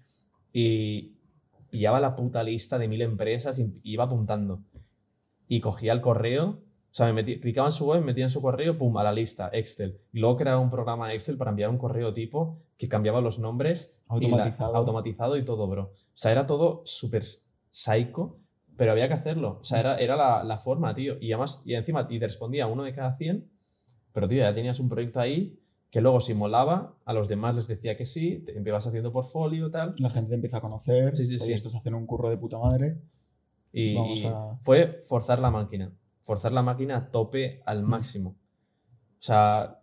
[0.53, 1.13] y
[1.69, 4.61] pillaba la puta lista de mil empresas y y iba apuntando.
[5.47, 6.59] Y cogía el correo,
[6.91, 9.03] o sea, me metí, clicaba en su web, me metía en su correo, pum, a
[9.03, 9.97] la lista, Excel.
[10.11, 14.01] Y luego creaba un programa Excel para enviar un correo tipo que cambiaba los nombres.
[14.03, 14.75] y la- Automatizado.
[14.75, 15.83] automatizado y todo, bro.
[15.83, 17.23] O sea, era todo súper
[17.69, 18.37] psycho,
[18.75, 19.59] pero había que hacerlo.
[19.61, 21.15] O sea, era, era la, la forma, tío.
[21.21, 23.49] Y además, y encima, y te respondía uno de cada 100,
[24.11, 25.57] pero tío, ya tenías un proyecto ahí
[25.89, 29.69] que luego si molaba, a los demás les decía que sí, te ibas haciendo portfolio
[29.71, 29.93] tal.
[29.99, 31.51] la gente te empieza a conocer, Sí, sí, sí.
[31.53, 32.97] estos hacen un curro de puta madre.
[33.73, 35.91] Y, y a- fue forzar la máquina.
[36.21, 38.29] Forzar la máquina a tope al máximo.
[39.19, 39.79] O sea,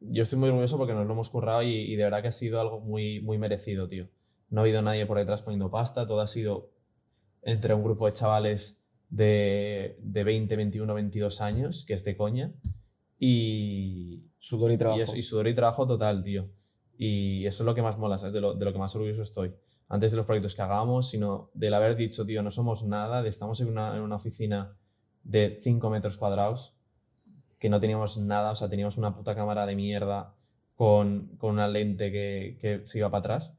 [0.00, 2.32] yo estoy muy orgulloso porque nos lo hemos currado y, y de verdad que ha
[2.32, 4.08] sido algo muy, muy merecido, tío.
[4.50, 6.70] No ha habido nadie por detrás poniendo pasta, todo ha sido
[7.42, 12.52] entre un grupo de chavales de, de 20, 21, 22 años, que es de coña,
[13.18, 14.98] y, Sudor y trabajo.
[14.98, 16.48] y, eso- y sudor y trabajo total, tío.
[16.98, 18.32] Y eso es lo que más mola, ¿sabes?
[18.34, 19.52] De lo, de lo que más orgulloso estoy.
[19.88, 23.28] Antes de los proyectos que hagamos, sino del haber dicho, tío, no somos nada, de
[23.28, 24.76] estamos en una, en una oficina
[25.24, 26.74] de 5 metros cuadrados,
[27.58, 30.34] que no teníamos nada, o sea, teníamos una puta cámara de mierda
[30.74, 33.54] con, con una lente que, que se iba para atrás,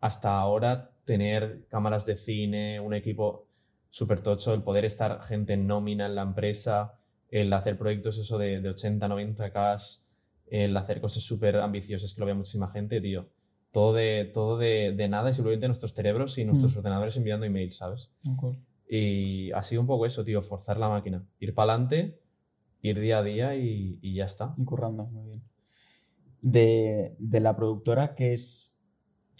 [0.00, 3.46] hasta ahora tener cámaras de cine, un equipo
[3.90, 6.98] súper tocho, el poder estar gente en nómina en la empresa,
[7.30, 9.76] el hacer proyectos eso de, de 80, 90 k
[10.50, 13.28] el hacer cosas súper ambiciosas que lo vea muchísima gente, tío.
[13.70, 16.78] Todo de, todo de, de nada y simplemente nuestros cerebros y nuestros Mm.
[16.78, 18.10] ordenadores enviando emails, ¿sabes?
[18.32, 18.58] Acuerdo.
[18.88, 21.26] Y ha sido un poco eso, tío, forzar la máquina.
[21.38, 22.20] Ir para adelante,
[22.80, 24.54] ir día a día y, y ya está.
[24.56, 25.42] Y currando, muy bien.
[26.40, 28.78] De, de la productora, ¿qué es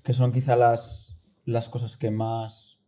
[0.02, 2.80] que son quizá las, las cosas que más,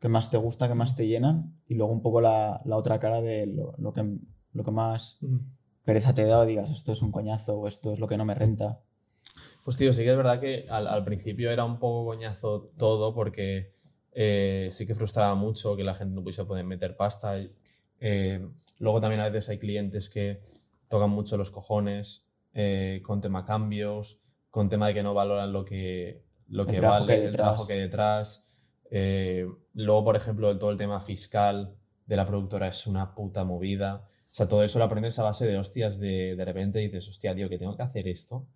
[0.00, 1.60] que más te gusta, que más te llenan?
[1.68, 4.18] Y luego un poco la, la otra cara de lo, lo que,
[4.52, 5.18] lo que más
[5.84, 8.24] pereza te da o digas, esto es un coñazo o esto es lo que no
[8.24, 8.80] me renta.
[9.64, 13.14] Pues tío, sí que es verdad que al, al principio era un poco coñazo todo
[13.14, 13.74] porque
[14.18, 17.38] eh, sí que frustraba mucho que la gente no pudiese poder meter pasta.
[18.00, 18.48] eh,
[18.78, 20.40] luego también a veces hay clientes que
[20.88, 25.64] tocan mucho los cojones eh, con tema cambios, con tema de que no valoran lo
[25.64, 28.44] que, lo El que que vale, hay el trabajo que hay detrás.
[29.74, 31.74] Luego, por ejemplo, todo el tema fiscal
[32.06, 34.06] de la productora es una puta movida.
[34.06, 37.34] O sea, todo eso lo aprendes a base de hostias de, de repente dices, hostia,
[37.34, 38.46] tío, que tengo que hacer esto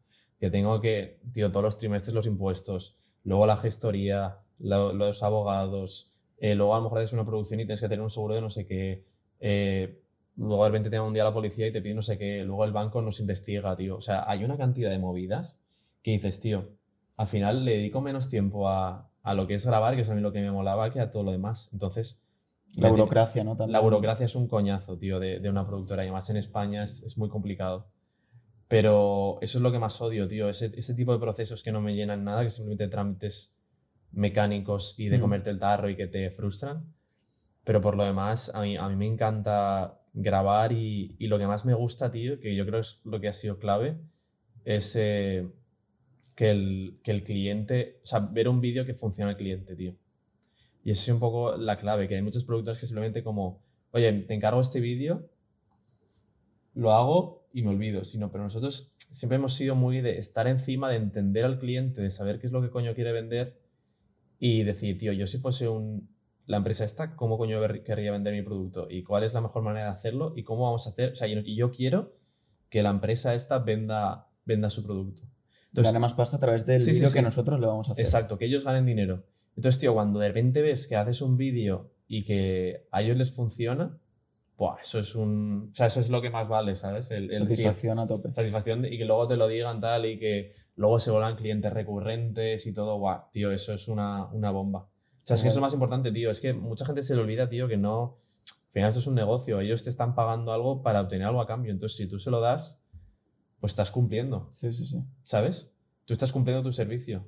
[0.41, 6.13] que tengo que, tío, todos los trimestres los impuestos, luego la gestoría, lo- los abogados,
[6.39, 8.41] eh, luego a lo mejor haces una producción y tienes que tener un seguro de
[8.41, 9.05] no sé qué,
[9.41, 10.01] eh,
[10.37, 12.65] luego de repente te un día la policía y te pide no sé qué, luego
[12.65, 13.97] el banco nos investiga, tío.
[13.97, 15.61] O sea, hay una cantidad de movidas
[16.03, 16.69] que dices, tío,
[17.17, 20.15] al final le dedico menos tiempo a, a lo que es grabar, que es a
[20.15, 21.69] mí lo que me molaba, que a todo lo demás.
[21.73, 22.19] Entonces,
[22.77, 23.57] La burocracia, ¿no?
[23.57, 23.73] También.
[23.73, 26.03] la burocracia es un coñazo, tío, de, de una productora.
[26.05, 27.89] Y además en España es, es muy complicado.
[28.69, 30.49] Pero eso es lo que más odio, tío.
[30.49, 33.53] Ese, ese tipo de procesos que no me llenan nada, que simplemente trámites
[34.13, 35.21] mecánicos y de Mm.
[35.21, 36.85] comerte el tarro y que te frustran.
[37.65, 41.47] Pero por lo demás, a mí, a mí me encanta grabar y, y lo que
[41.47, 43.97] más me gusta, tío, que yo creo es lo que ha sido clave,
[44.65, 45.47] es eh,
[46.35, 49.95] que, el, que el cliente, o sea, ver un vídeo que funciona el cliente, tío.
[50.83, 54.13] Y eso es un poco la clave, que hay muchos productores que simplemente como, oye,
[54.13, 55.29] te encargo este vídeo,
[56.75, 60.89] lo hago y me olvido, sino, pero nosotros siempre hemos sido muy de estar encima,
[60.89, 63.60] de entender al cliente, de saber qué es lo que coño quiere vender
[64.41, 66.09] y decir, tío, yo si fuese un,
[66.47, 68.89] la empresa esta, ¿cómo coño querría vender mi producto?
[68.91, 70.33] ¿Y cuál es la mejor manera de hacerlo?
[70.35, 71.13] ¿Y cómo vamos a hacer?
[71.13, 72.17] O sea, yo, yo quiero
[72.71, 75.23] que la empresa esta venda, venda su producto.
[75.73, 77.15] Gane más pasta a través del Sí, sí, vídeo sí.
[77.15, 78.05] que nosotros le vamos a hacer.
[78.05, 79.25] Exacto, que ellos ganen dinero.
[79.55, 83.31] Entonces, tío, cuando de repente ves que haces un vídeo y que a ellos les
[83.33, 83.99] funciona,
[84.61, 85.71] buah, eso es un.
[85.73, 87.11] O sea, eso es lo que más vale, ¿sabes?
[87.11, 88.29] El, el decir- Satisfacción a tope.
[88.35, 92.67] satisfacción y que luego te lo digan tal y que luego se vuelvan clientes recurrentes
[92.67, 94.81] y todo, guau, tío, eso es una, una bomba.
[94.81, 96.31] O sea, es que eso es lo más importante, tío.
[96.31, 98.17] Es que mucha gente se le olvida, tío, que no.
[98.47, 99.61] Al final, esto es un negocio.
[99.61, 101.73] Ellos te están pagando algo para obtener algo a cambio.
[101.73, 102.83] Entonces, si tú se lo das,
[103.61, 104.49] pues estás cumpliendo.
[104.53, 104.99] Sí, sí, sí.
[105.25, 105.71] ¿sabes?
[106.05, 107.27] Tú estás cumpliendo tu servicio.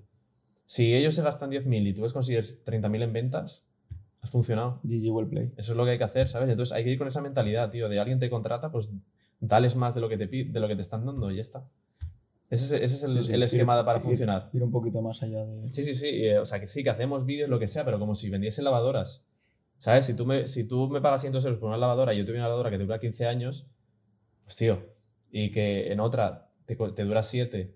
[0.67, 3.67] Si ellos se gastan 10.000 y tú consigues 30.000 en ventas,
[4.23, 4.81] has funcionado.
[4.85, 5.53] GG well play.
[5.57, 6.49] Eso es lo que hay que hacer, ¿sabes?
[6.49, 8.91] Entonces hay que ir con esa mentalidad, tío, de alguien te contrata, pues
[9.41, 11.69] dales más de lo que te, de lo que te están dando y ya está.
[12.49, 14.51] Ese es, ese es el, Sí, sí, el ir- esquema para ir- funcionar.
[14.53, 15.71] Ir un poquito más allá de.
[15.73, 16.07] Sí, sí, sí.
[16.27, 18.65] eh, o sea, que sí, que hacemos vídeos, lo que sea, pero como si vendiesen
[18.65, 19.25] lavadoras.
[19.79, 20.05] ¿Sabes?
[20.07, 22.31] Si tú me, si tú me pagas 100 euros por una lavadora y yo te
[22.31, 23.67] doy una lavadora que te dura 15 años,
[24.45, 24.81] pues tío,
[25.33, 27.75] y que en otra te, te dura 7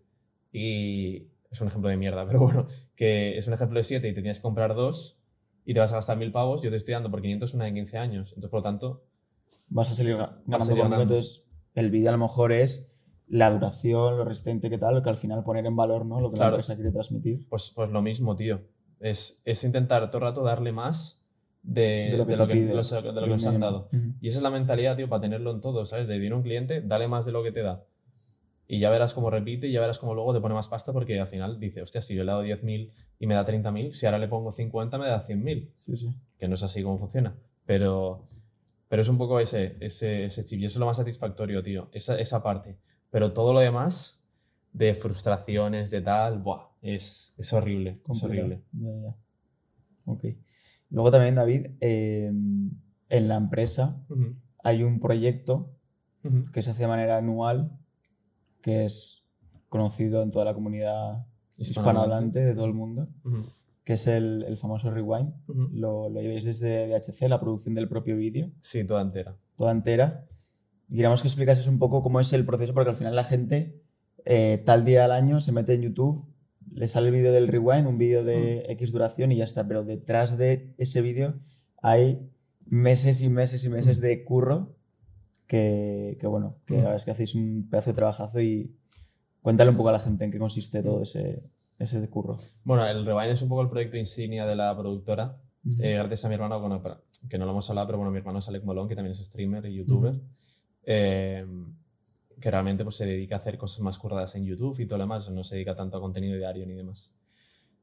[0.53, 4.13] y es un ejemplo de mierda, pero bueno, que es un ejemplo de 7 y
[4.15, 5.19] te tienes que comprar dos
[5.67, 7.75] y te vas a gastar 1000 pavos, yo te estoy dando por 500 una de
[7.75, 8.29] 15 años.
[8.31, 9.03] Entonces, por lo tanto,
[9.69, 11.03] Vas a salir ga- ganando salir ganando.
[11.03, 12.93] entonces el vídeo a lo mejor es
[13.29, 16.21] la duración, lo resistente que tal, que al final poner en valor, ¿no?
[16.21, 16.53] Lo que Claro.
[16.53, 17.47] la empresa quiere transmitir.
[17.49, 18.61] pues, pues lo mismo, tío.
[19.01, 21.23] Es, es intentar todo el rato darle más
[21.63, 23.59] de, De lo que de lo que, pide, los- de lo que del nos han
[23.61, 23.89] dado.
[24.21, 26.07] Y esa es la mentalidad, tío, para tenerlo en todo, ¿sabes?
[26.07, 27.83] De viene un cliente, dale más de lo que te da.
[28.69, 31.19] Y ya verás cómo repite y ya verás cómo luego te pone más pasta porque
[31.21, 32.91] al final dice, hostia, si yo le he dado 10.000
[33.21, 35.71] y me da 30.000, si ahora le pongo 50 me da 100.000.
[35.77, 36.15] Sí, sí.
[36.39, 37.37] Que no es así como funciona.
[37.65, 38.27] Pero,
[38.89, 40.61] pero es un poco ese, ese, ese chip.
[40.61, 41.89] Y eso es lo más satisfactorio, tío.
[41.93, 42.77] Esa, esa parte.
[43.11, 44.25] Pero todo lo demás,
[44.73, 48.01] de frustraciones, de tal, buah, es, es horrible.
[48.03, 48.47] Es Complicado.
[48.47, 48.63] horrible.
[48.73, 49.17] Ya, ya.
[50.07, 50.25] Ok.
[50.91, 52.27] Luego también, David, eh,
[53.09, 54.01] en la empresa
[54.63, 55.73] hay un proyecto
[56.53, 57.71] que se hace de manera anual,
[58.67, 59.23] que es
[59.69, 61.25] conocido en toda la comunidad
[61.57, 63.09] hispanohablante de todo el mundo,
[63.85, 65.33] que es el, el famoso Rewind.
[65.47, 65.69] ujú.
[65.73, 69.37] Lo, lo lleváis desde DHC, la producción del propio vídeo, Sí, toda entera.
[69.57, 70.25] toda entera.
[70.89, 73.81] Y queríamos que explicases un poco cómo es el proceso, porque al final la gente,
[74.25, 76.25] eh, tal día al año, se mete en YouTube,
[76.73, 79.67] le sale el vídeo del Rewind, un vídeo de X duración y ya está.
[79.69, 81.39] Pero detrás de ese vídeo
[81.81, 82.29] hay
[82.67, 84.76] meses y meses y meses de curro
[85.47, 86.83] que, que bueno, que la Mm.
[86.83, 88.75] verdad es que hacéis un pedazo de trabajazo y
[89.43, 91.43] cuéntale un poco a la gente en qué consiste todo ese,
[91.79, 92.37] ese de curro.
[92.65, 95.39] Bueno, el Rewind es un poco el proyecto insignia de la productora.
[95.65, 95.83] Ujú.
[95.83, 96.83] Eh, gracias a mi hermano, bueno,
[97.29, 99.19] que no lo hemos hablado, pero bueno, mi hermano es Alec Molón, que también es
[99.25, 100.23] streamer y youtuber, Ujú.
[100.85, 101.39] eh,
[102.41, 105.05] que realmente pues, se dedica a hacer cosas más curradas en YouTube y todo lo
[105.05, 107.13] demás, no se dedica tanto a contenido diario ni demás.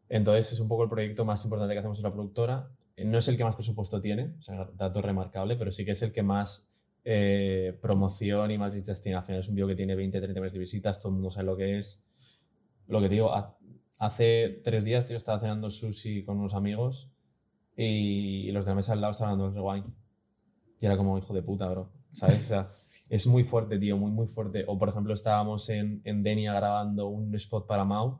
[0.09, 2.69] Entonces es un poco el proyecto más importante que hacemos en la productora.
[2.95, 5.91] Eh, No es el que más presupuesto tiene, o sea, dato remarcable, pero sí que
[5.91, 6.69] es el que más
[7.05, 8.73] eh, promoción y más.
[8.73, 11.31] Al final es un vídeo que tiene 20, 30 millones de visitas, todo el mundo
[11.31, 12.03] sabe lo que es.
[12.87, 13.57] Lo que te digo, ha-
[13.99, 17.09] hace tres días, tío, estaba cenando sushi con unos amigos
[17.75, 19.93] y, los de la mesa al lado estaban hablando del rewind.
[20.79, 21.91] Y era como, hijo de puta, bro.
[22.09, 22.45] ¿Sabes?
[22.45, 22.69] O sea,
[23.09, 24.65] es muy fuerte, tío, muy, muy fuerte.
[24.67, 28.19] O, por ejemplo, estábamos en, en Denia grabando un spot para Mau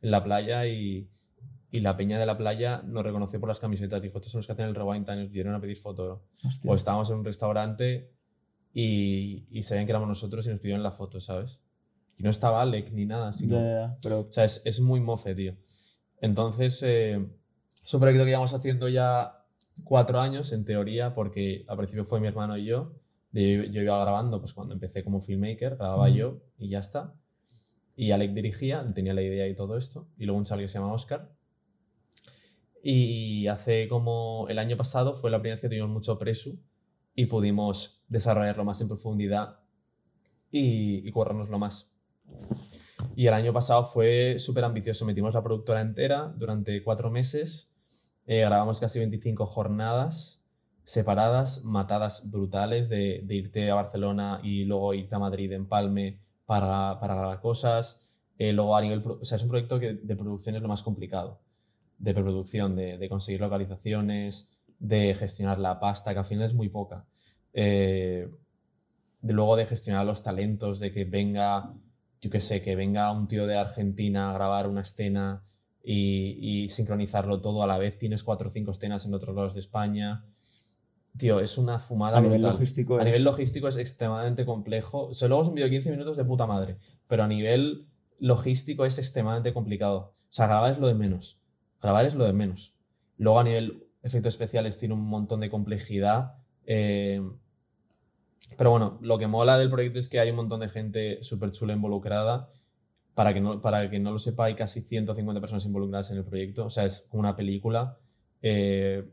[0.00, 1.08] en la playa y,
[1.70, 4.00] y la peña de la playa nos reconoció por las camisetas.
[4.02, 6.22] Dijo, estos son los que hacen el rewind, y nos dieron a pedir foto, bro.
[6.46, 6.70] Hostia.
[6.70, 8.12] O estábamos en un restaurante
[8.74, 11.60] y, y sabían que éramos nosotros y nos pidieron la foto, ¿sabes?
[12.16, 13.54] Y no estaba Alec ni nada, sino...
[13.54, 15.56] Ya, pero O sea, es, es muy mofe, tío.
[16.20, 17.24] Entonces, eh,
[17.84, 19.44] es un proyecto que llevamos haciendo ya
[19.84, 22.94] cuatro años, en teoría, porque al principio fue mi hermano y yo.
[23.32, 27.14] Yo iba grabando, pues cuando empecé como filmmaker, grababa yo y ya está.
[27.96, 30.06] Y Alec dirigía, tenía la idea y todo esto.
[30.18, 31.30] Y luego un chaval que se llama Oscar.
[32.82, 36.60] Y hace como el año pasado fue la primera vez que tuvimos mucho presu
[37.14, 39.60] y pudimos desarrollarlo más en profundidad
[40.50, 41.92] y, y currárnoslo más.
[43.14, 45.04] Y el año pasado fue súper ambicioso.
[45.04, 47.74] Metimos la productora entera durante cuatro meses.
[48.26, 50.38] eh, grabamos casi 25 jornadas
[50.84, 56.98] separadas, matadas brutales de, de irte a Barcelona y luego irte a Madrid, Empalme, para,
[57.00, 58.16] para grabar cosas.
[58.38, 59.02] Eh, luego a nivel...
[59.06, 61.40] O sea, es un proyecto que de producción es lo más complicado.
[61.98, 64.51] De preproducción, de conseguir localizaciones,
[64.82, 67.06] de gestionar la pasta, que al final es muy poca.
[67.54, 68.28] Eh,
[69.22, 71.72] de luego de gestionar los talentos, de que venga
[72.22, 75.42] yo qué sé, que venga un tío de Argentina a grabar una escena
[75.82, 77.98] y, y sincronizarlo todo a la vez.
[77.98, 80.24] Tienes cuatro o cinco escenas en otros lados de España.
[81.16, 83.06] Tío, es una fumada a nivel logístico A es...
[83.06, 85.08] nivel logístico es extremadamente complejo.
[85.08, 86.76] O sea, luego es un vídeo de 15 minutos de puta madre,
[87.08, 87.88] pero a nivel
[88.20, 90.12] logístico es extremadamente complicado.
[90.14, 91.40] O sea, grabar es lo de menos.
[91.82, 92.76] Grabar es lo de menos.
[93.18, 96.34] Luego a nivel efectos especiales tiene un montón de complejidad.
[96.66, 97.20] eh,
[98.56, 101.52] pero bueno, lo que mola del proyecto es que hay un montón de gente súper
[101.52, 102.50] chula involucrada.
[103.14, 106.24] Para que, no, para que no lo sepa, hay casi 150 personas involucradas en el
[106.24, 106.64] proyecto.
[106.64, 107.98] O sea, es como una película.
[108.40, 109.06] Eh,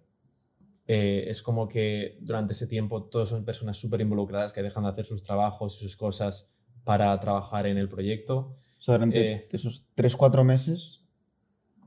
[0.88, 4.90] eh, es como que durante ese tiempo todos son personas súper involucradas que dejan de
[4.90, 6.50] hacer sus trabajos y sus cosas
[6.84, 8.56] para trabajar en el proyecto.
[8.78, 11.06] O sea, durante esos 3-4 meses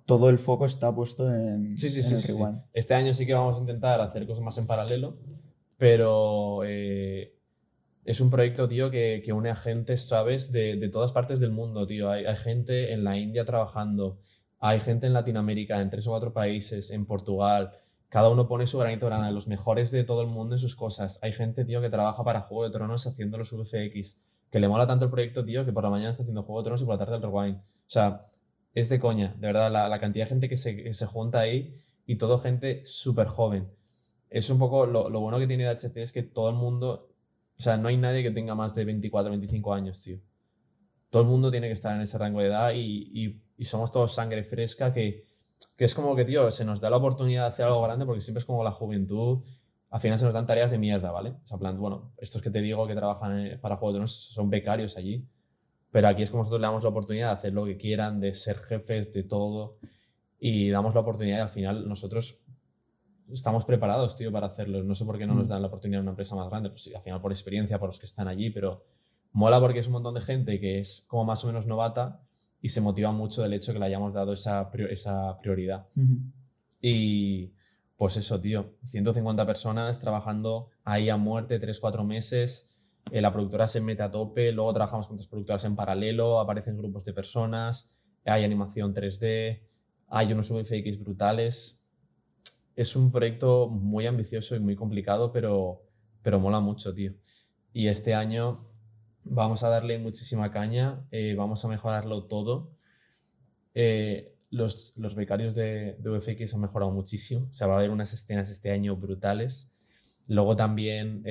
[0.06, 2.32] todo el foco está puesto en, Sí, sí, en sí, el sí, sí.
[2.32, 2.62] rewind.
[2.72, 5.16] Este año sí que vamos a intentar hacer cosas más en paralelo,
[5.76, 7.34] pero eh,
[8.04, 10.50] es un proyecto, tío, que, que une a gente, ¿sabes?
[10.52, 12.10] De, de todas partes del mundo, tío.
[12.10, 14.18] Hay, hay gente en la India trabajando,
[14.58, 17.70] hay gente en Latinoamérica, en tres o cuatro países, en Portugal.
[18.08, 20.76] Cada uno pone su granito de arena, los mejores de todo el mundo en sus
[20.76, 21.18] cosas.
[21.22, 24.18] Hay gente, tío, que trabaja para Juego de Tronos haciendo los VFX,
[24.50, 26.64] que le mola tanto el proyecto, tío, que por la mañana está haciendo Juego de
[26.64, 27.56] Tronos y por la tarde el Rewind.
[27.56, 28.20] O sea,
[28.74, 31.74] es de coña, de verdad, la, cantidad de gente que se, se junta ahí
[32.06, 33.68] y todo gente súper joven.
[34.30, 37.10] Es un poco lo, lo bueno que tiene DHC es que todo el mundo,
[37.58, 40.18] o sea, no hay nadie que tenga más de 24, 25 años, tío.
[41.10, 43.92] Todo el mundo tiene que estar en ese rango de edad y, y, y somos
[43.92, 45.26] todos sangre fresca que,
[45.76, 48.22] que es como que, tío, se nos da la oportunidad de hacer algo grande porque
[48.22, 49.42] siempre es como la juventud
[49.92, 51.34] al final se nos dan tareas de mierda, ¿vale?
[51.44, 54.10] O sea, plan, bueno, estos que te digo que trabajan eh, para Juego de Tronos
[54.10, 55.28] son becarios allí,
[55.92, 58.34] pero aquí es como nosotros le damos la oportunidad de hacer lo que quieran, de
[58.34, 59.76] ser jefes, de todo,
[60.40, 62.40] y damos la oportunidad y al final nosotros
[63.30, 64.82] estamos preparados, tío, para hacerlo.
[64.82, 65.50] No sé por qué no nos mm.
[65.50, 67.98] dan la oportunidad en una empresa más grande, pues al final por experiencia, por los
[67.98, 68.84] que están allí, pero
[69.32, 72.20] mola porque es un montón de gente que es como más o menos novata
[72.60, 75.86] y se motiva mucho del hecho que le hayamos dado esa, esa prioridad.
[76.80, 77.52] Y
[77.96, 82.71] pues eso, tío, 150 personas trabajando ahí a muerte 3-4 meses.
[83.10, 86.78] Eh, la productora se mete a tope, luego trabajamos con otras productoras en paralelo, aparecen
[86.78, 87.92] grupos de personas,
[88.24, 89.60] hay animación 3D,
[90.08, 91.84] hay unos VFX brutales.
[92.76, 95.82] Es un proyecto muy ambicioso y muy complicado, pero,
[96.22, 97.12] pero mola mucho, tío.
[97.72, 98.58] Y este año
[99.24, 102.72] vamos a darle muchísima caña, eh, vamos a mejorarlo todo.
[103.74, 107.48] Eh, los, los becarios de, de, UFX han mejorado muchísimo.
[107.50, 109.70] O sea, va a haber unas escenas este año brutales.
[110.26, 111.22] Luego también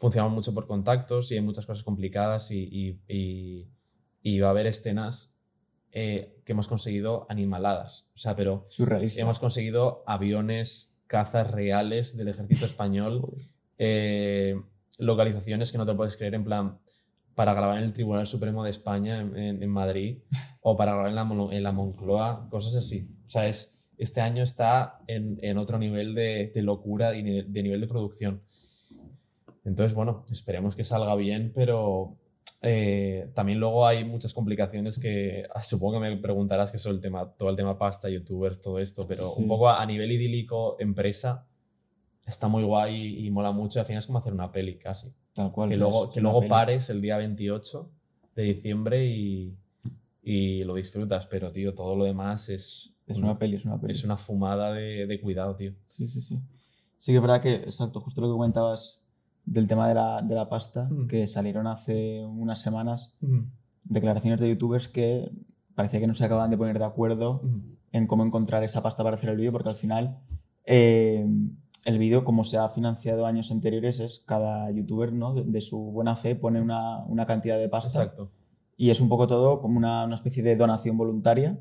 [0.00, 3.68] funcionamos mucho por contactos y hay muchas cosas complicadas y, y,
[4.22, 5.36] y, va a haber escenas
[5.92, 8.10] eh, que hemos conseguido animaladas.
[8.14, 8.66] O sea, pero
[9.18, 13.30] hemos conseguido aviones, cazas reales del ejército español,
[13.78, 14.58] eh,
[14.96, 16.78] localizaciones que no te puedes creer en plan
[17.34, 20.20] para grabar en el Tribunal Supremo de España en, en, Madrid
[20.62, 23.14] o para grabar en la, en la, Moncloa, cosas así.
[23.26, 27.62] O sea, es, este año está en, en otro nivel de, de, locura y de
[27.62, 28.42] nivel de producción.
[29.64, 32.16] Entonces, bueno, esperemos que salga bien, pero
[32.62, 37.00] eh, también luego hay muchas complicaciones que ah, supongo que me preguntarás que son el
[37.00, 40.76] tema, todo el tema pasta, youtubers, todo esto, pero un poco a, a nivel idílico,
[40.78, 41.46] empresa,
[42.26, 43.80] está muy guay y mola mucho.
[43.80, 45.12] Al final es como hacer una peli casi.
[45.32, 45.70] Tal cual.
[45.70, 47.90] Que luego, que luego pares el día 28
[48.36, 49.56] de diciembre y,
[50.22, 52.94] y, lo disfrutas, pero tío, todo lo demás es.
[53.06, 53.90] Es una, peli, es una peli.
[53.90, 55.74] Es una fumada de, de, cuidado, tío.
[55.84, 56.38] Sí, sí, sí.
[56.96, 59.09] Sí que es verdad que, exacto, justo lo que comentabas
[59.50, 61.08] del tema de la, de la pasta, mm.
[61.08, 63.40] que salieron hace unas semanas mm.
[63.82, 65.28] declaraciones de youtubers que
[65.74, 67.58] parecía que no se acababan de poner de acuerdo mm.
[67.92, 70.20] en cómo encontrar esa pasta para hacer el vídeo, porque al final
[70.66, 71.26] eh,
[71.84, 75.34] el vídeo, como se ha financiado años anteriores, es cada youtuber ¿no?
[75.34, 78.04] de, su buena fe pone una, una, cantidad de pasta.
[78.04, 78.30] Exacto.
[78.76, 81.58] Y es un poco todo como una, una especie de donación voluntaria.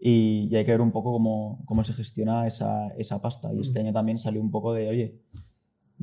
[0.00, 3.54] Y, y, hay que ver un poco cómo, cómo se gestiona esa, esa pasta.
[3.54, 5.20] Y este año también salió un poco de, oye,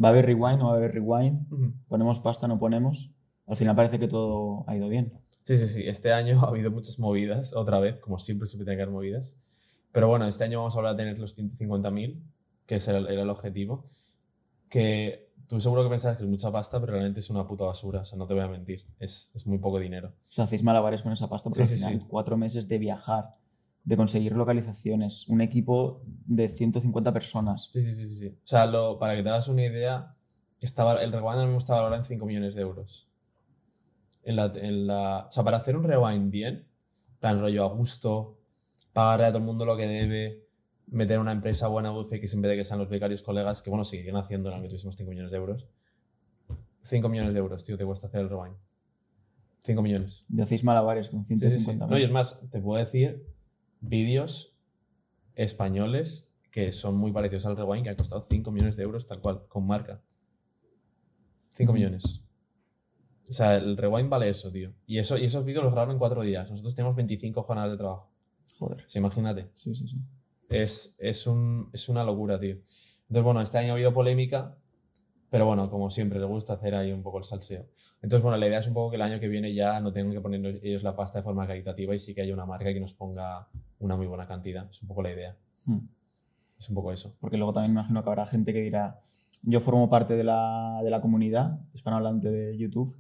[0.02, 1.48] ¿va a haber rewind o va a haber rewind?
[1.88, 3.12] ¿Ponemos pasta no ponemos?
[3.46, 5.14] Al final parece que todo ha ido bien.
[5.46, 5.84] Sí, sí, sí.
[5.86, 9.40] Este año ha habido muchas movidas, otra vez, como siempre supe tener que haber movidas.
[9.92, 12.22] Pero bueno, este año vamos a volver a tener los 150.000
[12.68, 13.90] que es el, el, objetivo,
[14.70, 18.02] que tú seguro que pensás que es mucha pasta, pero realmente es una puta basura,
[18.02, 20.10] o sea, no te voy a mentir, es, es muy poco dinero.
[20.10, 22.08] O sea, hacéis malabares con esa pasta porque sí, al final, sí, sí.
[22.10, 23.36] cuatro meses de viajar,
[23.88, 27.70] de conseguir localizaciones, un equipo de 150 personas.
[27.72, 28.28] Sí, sí, sí, sí.
[28.28, 30.14] O sea, lo, para que te hagas una idea,
[30.60, 33.08] estaba, el rewind mismo estaba valorado en 5 millones de euros.
[34.24, 36.68] En la, en la, o sea, para hacer un rewind bien,
[37.22, 38.38] plan rollo a gusto,
[38.92, 40.50] pagarle a todo el mundo lo que debe,
[40.88, 43.86] meter una empresa buena UFX en vez de que sean los becarios colegas, que bueno,
[43.86, 45.66] siguen haciendo, aunque tuviésemos 5 millones de euros.
[46.82, 48.58] 5 millones de euros, tío, te cuesta hacer el rewind.
[49.60, 50.26] 5 millones.
[50.30, 51.90] Y hacéis malabares con 150 sí, sí, sí.
[51.90, 53.37] No, y es más, te puedo decir
[53.82, 54.58] vídeos
[55.36, 59.20] españoles que son muy parecidos al rewind que ha costado 5 millones de euros tal
[59.20, 60.02] cual, con marca.
[61.52, 61.78] 5 uh -huh.
[61.78, 62.24] millones.
[63.30, 64.74] O sea, el rewind vale eso, tío.
[64.86, 66.50] Y, eso, y esos vídeos los grabaron en 4 días.
[66.50, 68.10] Nosotros tenemos 25 jornadas de trabajo.
[68.58, 68.84] Joder.
[68.88, 69.50] Sea, imagínate.
[69.54, 69.98] Sí, sí, sí
[70.50, 72.56] es, es, un, es una locura, tío.
[72.56, 74.58] Entonces, bueno, este año ha habido polémica,
[75.30, 77.66] pero bueno, como siempre, le gusta hacer ahí un poco el salseo.
[78.02, 80.14] Entonces, bueno, la idea es un poco que el año que viene ya no tengan
[80.14, 82.80] que poner ellos la pasta de forma caritativa y sí que haya una marca que
[82.80, 83.48] nos ponga
[83.80, 84.70] una muy buena cantidad.
[84.70, 85.36] Es un poco la idea.
[85.66, 85.80] Hmm.
[86.60, 87.12] Es un poco eso.
[87.20, 89.00] Porque luego también imagino que habrá gente que dirá,
[89.44, 92.98] yo formo parte de la, de la comunidad hispanohablante de YouTube,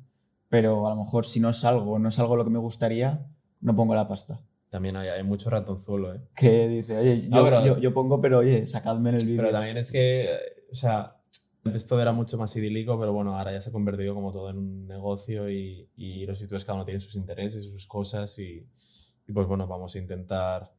[0.49, 3.25] pero a lo mejor si no es algo, no es algo lo que me gustaría,
[3.61, 4.41] no pongo la pasta.
[4.69, 6.21] También hay, hay mucho ratonzuelo, ¿eh?
[6.36, 9.38] Que dice, oye, yo, pero, yo, yo, pongo, pero oye, sacadme en el vídeo.
[9.38, 10.30] Pero también es que,
[10.69, 11.15] o sea,
[11.63, 14.49] antes todo era mucho más idílico, pero bueno, ahora ya se ha convertido como todo
[14.49, 18.67] en un negocio y, y los youtubers cada uno tiene sus intereses, sus cosas y,
[19.28, 20.71] y pues bueno, vamos a intentar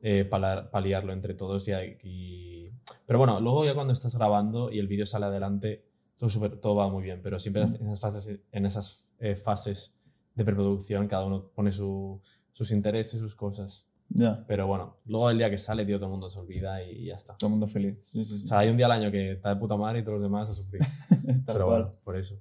[0.00, 2.72] eh, palar, paliarlo entre todos y, y,
[3.06, 5.84] Pero bueno, luego ya cuando estás grabando y el vídeo sale adelante,
[6.16, 9.94] todo, super, todo va muy bien, pero siempre en esas fases, en esas, eh, fases
[10.34, 12.20] de preproducción cada uno pone su
[12.56, 13.86] sus intereses, sus cosas.
[14.08, 14.42] Ya.
[14.46, 17.14] Pero bueno, luego el día que sale, tío, todo el mundo se olvida y ya
[17.14, 17.36] está.
[17.36, 18.02] Todo el mundo feliz.
[18.02, 18.46] Sí, sí, sí.
[18.46, 20.22] O sea, hay un día al año que está de puta madre y todos los
[20.22, 20.80] demás a sufrir.
[21.46, 21.82] Pero cual.
[21.82, 22.40] bueno, por eso.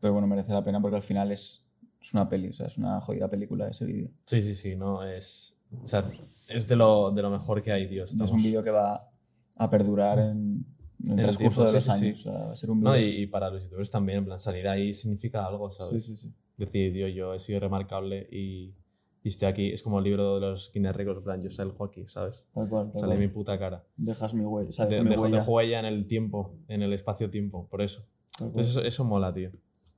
[0.00, 1.67] Pero bueno, merece la pena porque al final es,
[2.00, 4.10] es una peli, o sea, es una jodida película ese vídeo.
[4.26, 5.58] Sí, sí, sí, no, es.
[5.82, 6.10] O sea,
[6.48, 8.04] es de lo, de lo mejor que hay, tío.
[8.04, 9.10] Es un vídeo que va
[9.56, 10.64] a perdurar en,
[11.04, 12.06] en el el transcurso tiempo, de sí, los sí, sí.
[12.06, 12.20] años.
[12.20, 13.06] O sea, va a ser un No, vídeo.
[13.08, 16.04] y, y para los youtubers también, en plan, salir ahí significa algo, sí, ¿sabes?
[16.06, 16.32] sí, sí.
[16.56, 18.74] Decir, tío, yo he sido remarcable y,
[19.22, 19.70] y estoy aquí.
[19.72, 22.44] Es como el libro de los Guinness Records, en plan, yo salgo aquí, ¿sabes?
[22.54, 23.18] Tal cual, tal Sale cual.
[23.26, 23.84] mi puta cara.
[23.96, 24.68] Dejas mi huella.
[24.70, 25.80] O sea, De, mi dejo, huella.
[25.80, 28.06] en el tiempo, en el espacio-tiempo, por eso.
[28.40, 29.50] Entonces eso, eso mola, tío.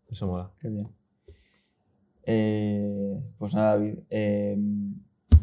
[0.08, 0.50] Eso mola.
[0.58, 0.88] Qué bien.
[2.32, 3.98] Eh, pues nada, David.
[4.10, 4.56] eh,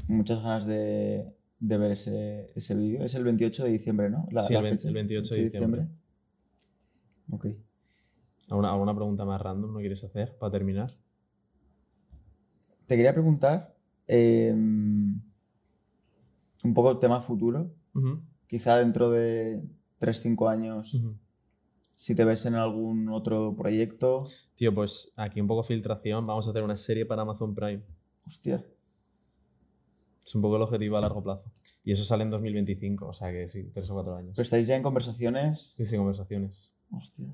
[0.07, 3.03] muchas ganas de, de ver ese, ese vídeo.
[3.03, 4.25] Es el 28 de diciembre, ¿no?
[4.31, 5.87] La, Sí, la el 20 fecha, el 28 de diciembre.
[7.29, 7.47] Ok.
[8.49, 10.87] ¿Alguna, ¿Alguna pregunta más random no quieres hacer para terminar?
[12.85, 13.75] Te quería preguntar
[14.07, 15.21] eh, un
[16.73, 17.69] poco el tema futuro.
[17.93, 19.61] Ujú, Quizá dentro de
[19.99, 21.01] 3-5 años.
[21.99, 24.23] Si te ves en algún otro proyecto.
[24.53, 26.27] Tío, pues aquí un poco filtración.
[26.27, 27.81] Vamos a hacer una serie para Amazon Prime.
[28.23, 28.63] Hostia.
[30.23, 31.51] Es un poco el objetivo a largo plazo.
[31.83, 34.33] Y eso sale en 2025, o sea que sí, tres o cuatro años.
[34.35, 35.73] Pero estáis ya en conversaciones.
[35.75, 36.71] Sí, sí, conversaciones.
[36.91, 37.33] Hostia.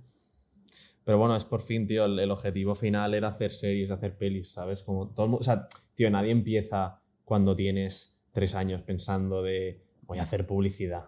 [1.03, 4.53] Pero bueno, es por fin, tío, el, el objetivo final era hacer series, hacer pelis,
[4.53, 4.82] ¿sabes?
[4.82, 9.84] Como todo el mundo, o sea, tío, nadie empieza cuando tienes tres años pensando de
[10.03, 11.07] voy a hacer publicidad,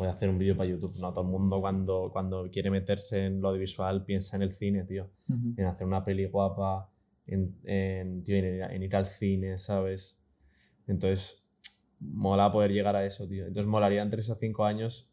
[0.00, 0.94] voy a hacer un vídeo para YouTube.
[0.98, 4.84] No, todo el mundo cuando, cuando quiere meterse en lo audiovisual piensa en el cine,
[4.84, 5.10] tío.
[5.28, 5.54] Ujú.
[5.58, 6.90] En hacer una peli guapa,
[7.26, 10.18] en, en, tío, en, ir, en ir al cine, ¿sabes?
[10.86, 11.46] Entonces,
[11.98, 13.46] mola poder llegar a eso, tío.
[13.46, 15.12] Entonces, molaría en tres o cinco años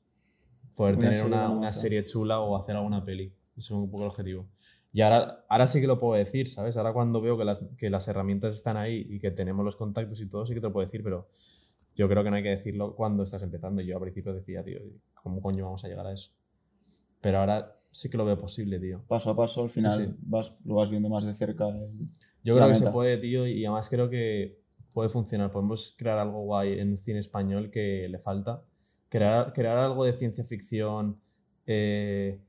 [0.73, 3.33] poder Una tener serie una, una serie chula o hacer alguna peli.
[3.57, 4.47] Eso es un poco el objetivo.
[4.93, 6.77] Y ahora, ahora sí que lo puedo decir, ¿sabes?
[6.77, 10.21] Ahora cuando veo que las, que las herramientas están ahí y que tenemos los contactos
[10.21, 11.27] y todo, sí que te lo puedo decir, pero
[11.97, 13.81] yo creo que no hay que decirlo cuando estás empezando.
[13.81, 14.79] Yo al principio decía, tío,
[15.21, 16.31] ¿cómo coño vamos a llegar a eso?
[17.21, 19.03] Pero ahora sí que lo veo posible, tío.
[19.07, 20.13] Paso a paso, al final sí.
[20.21, 21.67] Vas, lo vas viendo más de cerca.
[21.69, 21.91] el-
[22.43, 22.93] Yo creo que se meta.
[22.93, 24.61] puede, tío, y además creo que
[24.93, 25.51] puede funcionar.
[25.51, 28.63] Podemos crear algo guay en cine español que le falta.
[29.09, 31.19] Crear, crear algo de ciencia ficción
[31.65, 32.39] eh,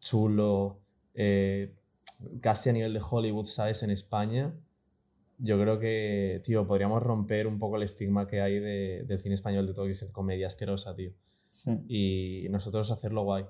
[0.00, 0.80] chulo,
[1.14, 1.74] eh,
[2.40, 3.82] casi a nivel de Hollywood, ¿sabes?
[3.82, 4.52] En España.
[5.38, 9.34] Yo creo que, tío, podríamos romper un poco el estigma que hay de- del cine
[9.34, 11.12] español de todo que es comedia asquerosa, tío.
[11.50, 11.70] Sí.
[11.88, 13.44] Y nosotros hacerlo guay.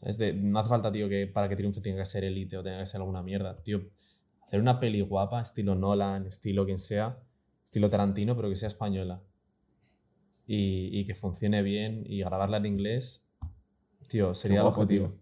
[0.00, 0.18] ¿Sabes?
[0.18, 2.78] De- no hace falta, tío, que para que triunfe tenga que ser elite o tenga
[2.80, 3.56] que ser alguna mierda.
[3.62, 3.80] Tío,
[4.42, 7.18] hacer una peli guapa, estilo Nolan, estilo quien sea,
[7.64, 9.22] estilo Tarantino, pero que sea española.
[10.46, 13.28] Y, y que funcione bien y grabarla en inglés,
[14.08, 15.12] tío, sería el guapo, objetivo.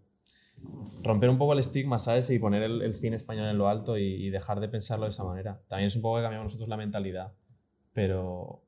[1.03, 2.29] Romper un poco el estigma, ¿sabes?
[2.31, 5.11] Y poner el, el cine español en lo alto y, y dejar de pensarlo de
[5.11, 5.61] esa manera.
[5.67, 7.33] También es un poco que cambiamos nosotros la mentalidad,
[7.93, 8.63] pero,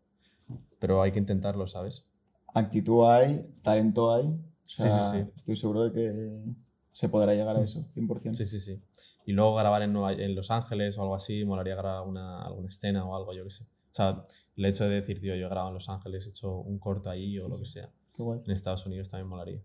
[0.80, 2.06] pero hay que intentarlo, ¿sabes?
[2.54, 4.26] Actitud hay, talento hay.
[4.28, 5.32] O Sí, sea, sí, sí.
[5.36, 6.44] Estoy seguro de que
[6.92, 8.36] se podrá llegar a eso, 100%.
[8.38, 8.82] Sí, sí, sí.
[9.26, 12.70] Y luego grabar en, Nueva- en Los Ángeles o algo así, molaría grabar alguna, alguna
[12.70, 13.64] escena o algo, yo qué sé.
[13.64, 14.24] O sea,
[14.56, 17.10] el hecho de decir, tío, yo he grabado en Los Ángeles, he hecho un corto
[17.10, 17.62] ahí o Sí, lo sí.
[17.62, 17.90] que sea.
[18.16, 18.42] Qué guay.
[18.46, 19.62] En Estados Unidos también molaría.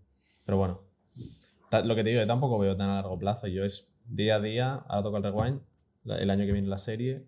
[0.46, 0.80] Pero bueno,
[1.80, 3.46] lo que te digo, yo tampoco veo tan a largo plazo.
[3.46, 5.60] Yo es día a día, ahora toca el rewind,
[6.06, 7.24] el año que viene la serie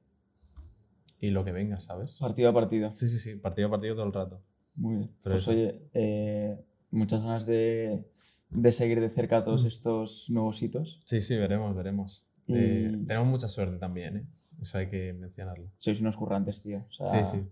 [1.21, 2.19] y lo que venga, ¿sabes?
[2.21, 2.93] Partido a partido.
[2.93, 4.43] Sí, sí, sí, partido a partido todo el rato.
[4.77, 5.11] Muy bien.
[5.23, 5.51] Pero pues eso.
[5.53, 8.05] oye, eh, muchas ganas de,
[8.51, 9.69] de seguir de cerca todos Mm.
[9.69, 11.01] estos nuevos hitos.
[11.07, 12.27] Sí, sí, veremos, veremos.
[12.47, 14.27] Y- Eh, tenemos mucha suerte también, ¿eh?
[14.61, 15.71] Eso hay que mencionarlo.
[15.79, 16.85] Sois unos currantes, tío.
[16.89, 17.49] O sea, Sí, sí.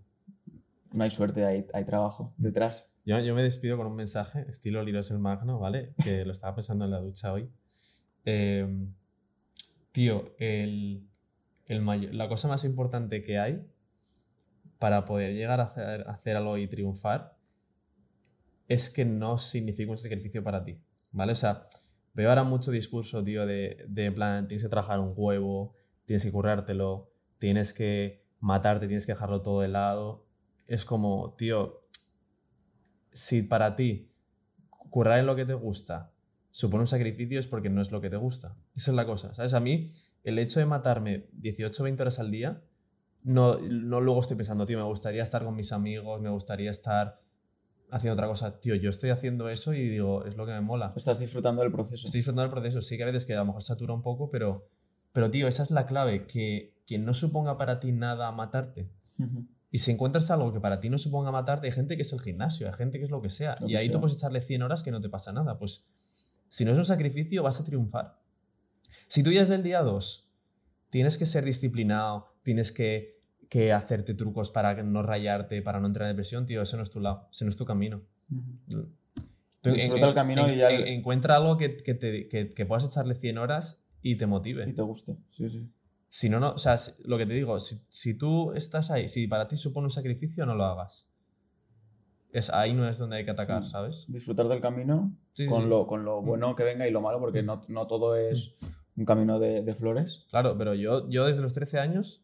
[0.91, 2.91] No hay suerte, hay, hay trabajo detrás.
[3.05, 5.93] Yo, yo me despido con un mensaje, estilo Liros el Magno, ¿vale?
[6.03, 7.49] Que lo estaba pensando en la ducha hoy.
[8.25, 8.65] Eh,
[9.91, 11.07] tío, el,
[11.65, 13.65] el mayo- la cosa más importante que hay
[14.79, 17.37] para poder llegar a hacer, hacer algo y triunfar
[18.67, 20.79] es que no significa un sacrificio para ti,
[21.11, 21.33] ¿vale?
[21.33, 21.67] O sea,
[22.13, 25.75] veo ahora mucho discurso, tío, de, de plan, tienes que trabajar un huevo,
[26.05, 30.25] tienes que currártelo, tienes que matarte, tienes que dejarlo todo de lado.
[30.67, 31.82] Es como, tío,
[33.13, 34.09] si para ti
[34.89, 36.11] currar en lo que te gusta
[36.53, 38.55] supone un sacrificio es porque no es lo que te gusta.
[38.75, 39.55] Esa es la cosa, ¿sabes?
[39.55, 39.89] A mí,
[40.23, 42.61] el hecho de matarme 18 o 20 horas al día,
[43.23, 47.23] no, no luego estoy pensando, tío, me gustaría estar con mis amigos, me gustaría estar
[47.89, 48.59] haciendo otra cosa.
[48.59, 50.93] Tío, yo estoy haciendo eso y digo, es lo que me mola.
[50.95, 52.05] Estás disfrutando del proceso.
[52.05, 52.81] Estoy disfrutando del proceso.
[52.81, 54.67] Sí que a veces que a lo mejor satura un poco, pero,
[55.11, 58.89] pero tío, esa es la clave, que, que no suponga para ti nada matarte.
[59.17, 59.47] Ujú.
[59.73, 62.21] Y si encuentras algo que para ti no suponga matarte, hay gente que es el
[62.21, 63.55] gimnasio, hay gente que es lo que sea.
[63.59, 63.93] Lo y que ahí sea.
[63.93, 65.57] tú puedes echarle 100 horas que no te pasa nada.
[65.57, 65.83] Pues
[66.47, 68.19] si no es un sacrificio, vas a triunfar.
[69.07, 70.29] Si tú ya desde el día 2
[70.91, 73.19] tienes que ser disciplinado, tienes que,
[73.49, 76.91] que hacerte trucos para no rayarte, para no entrar en depresión, tío, ese no es
[76.91, 78.03] tu lado, ese no es tu camino.
[78.69, 78.89] Tú
[79.69, 82.27] en- Disfruta en- el camino en- y ya en- el- encuentra algo que, que, te-
[82.29, 84.69] que puedas echarle 100 horas y te motive.
[84.69, 85.17] Y te guste.
[85.31, 85.67] Sí, sí.
[86.15, 89.09] Si no, no, o sea, si- lo que te digo, si, si tú estás ahí,
[89.09, 91.07] si para ti supone un sacrificio, no lo hagas.
[92.31, 93.71] Es, ahí no es donde hay que atacar, Sí.
[93.71, 94.05] ¿sabes?
[94.07, 95.69] Disfrutar del camino Sí, con, sí.
[95.69, 98.53] Lo, con lo bueno que venga y lo malo, porque no, no todo es
[98.95, 100.27] un camino de, de flores.
[100.29, 102.23] Claro, pero yo, yo desde los 13 años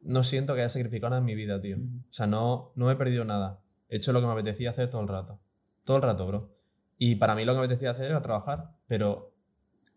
[0.00, 1.76] no siento que haya sacrificado nada en mi vida, tío.
[1.76, 3.60] O sea, no, no he perdido nada.
[3.90, 5.38] He hecho lo que me apetecía hacer todo el rato.
[5.84, 6.54] Todo el rato, bro.
[6.96, 9.34] Y para mí lo que me apetecía hacer era trabajar, pero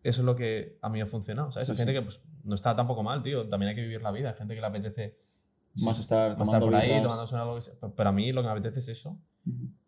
[0.02, 1.50] eso es lo que a mí me ha funcionado.
[1.52, 1.70] ¿sabes?
[1.70, 3.48] Hay gente que pues, no está tampoco mal, tío.
[3.48, 4.30] También hay que vivir la vida.
[4.30, 5.18] Hay gente que le apetece
[5.76, 7.02] Más estar más estar por ahí, birras.
[7.28, 7.90] tomándose que sea.
[7.96, 9.18] Pero a mí lo que me apetece es eso.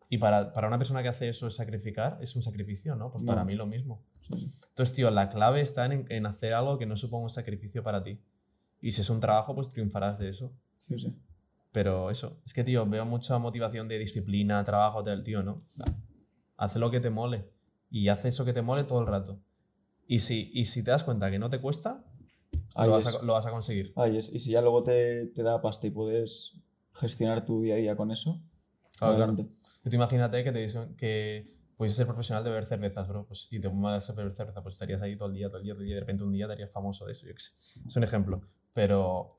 [0.09, 3.11] Y para, para una persona que hace eso es sacrificar, es un sacrificio, ¿no?
[3.11, 3.29] Pues No.
[3.29, 4.03] para mí lo mismo.
[4.23, 4.53] Sí, sí.
[4.69, 8.03] Entonces, tío, la clave está en, en hacer algo que no suponga un sacrificio para
[8.03, 8.21] ti.
[8.81, 10.53] Y si es un trabajo, pues triunfarás de eso.
[10.79, 11.17] Sí, sí.
[11.73, 15.63] Pero eso, es que, tío, veo mucha motivación de disciplina, trabajo, tal, tío, ¿no?
[16.57, 17.49] Haz lo que te mole.
[17.91, 19.39] Y haz eso que te mole todo el rato.
[20.09, 22.05] Y si, y si te das cuenta que no te cuesta,
[22.77, 23.93] lo vas, a, lo vas a conseguir.
[23.97, 24.33] Ahí es.
[24.33, 26.59] Y si ya luego te, te da pasta y puedes
[26.95, 28.41] gestionar tu día a día con eso,
[28.99, 29.33] Claro, claro.
[29.33, 29.55] adelante.
[29.83, 33.25] Tú imagínate que te dicen que puedes ser profesional de beber cervezas, bro.
[33.27, 35.64] Pues, y te pones a beber cerveza, pues estarías ahí todo el día, todo el
[35.64, 35.93] día, todo el día.
[35.93, 37.27] Y de repente un día te harías famoso de eso.
[37.27, 37.81] yo qué sé.
[37.89, 38.43] Es un ejemplo.
[38.75, 39.37] Pero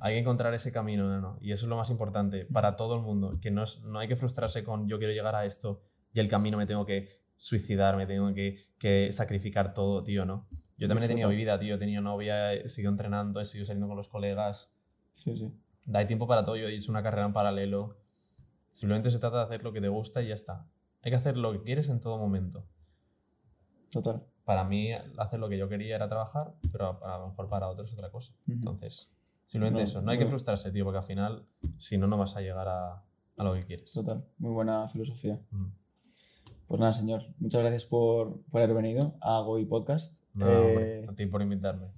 [0.00, 1.20] hay que encontrar ese camino, ¿no?
[1.20, 1.38] ¿no?
[1.40, 3.38] Y eso es lo más importante para todo el mundo.
[3.40, 5.80] Que no, es- no hay que frustrarse con yo quiero llegar a esto
[6.12, 10.48] y el camino me tengo que suicidar, me tengo que, que sacrificar todo, tío, ¿no?
[10.76, 11.56] Yo también he tenido mi Disfruta.
[11.56, 11.74] vida, tío.
[11.76, 14.74] He tenido novia, he seguido entrenando, he seguido saliendo con los colegas.
[15.12, 15.52] Sí, sí.
[15.92, 16.56] Hay tiempo para todo.
[16.56, 17.96] Yo he hecho una carrera en paralelo.
[18.72, 20.66] Simplemente se trata de hacer lo que te gusta y ya está.
[21.02, 22.66] Hay que hacer lo que quieres en todo momento.
[23.92, 24.24] Total.
[24.44, 27.88] Para mí, hacer lo que yo quería era trabajar, pero a lo mejor para otros
[27.90, 28.32] es otra cosa.
[28.46, 28.52] Ujú.
[28.52, 29.12] Entonces,
[29.46, 30.02] simplemente No, eso.
[30.02, 31.46] No hay que frustrarse, tío, porque al final,
[31.78, 32.94] si no, no vas a llegar a,
[33.36, 33.92] a lo que quieres.
[33.92, 34.24] Total.
[34.38, 35.40] Muy buena filosofía.
[35.50, 35.66] Mm.
[36.66, 37.22] Pues nada, señor.
[37.38, 40.14] Muchas gracias por, por haber venido a Goy Podcast.
[40.34, 41.88] No, Eh, a ti por invitarme.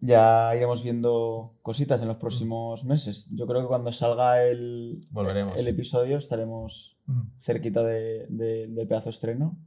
[0.00, 3.28] ya iremos viendo cositas en los próximos meses.
[3.32, 5.56] Yo creo que cuando salga el, Volveremos.
[5.56, 6.98] el episodio estaremos
[7.38, 9.58] cerquita de, de- del pedazo estreno.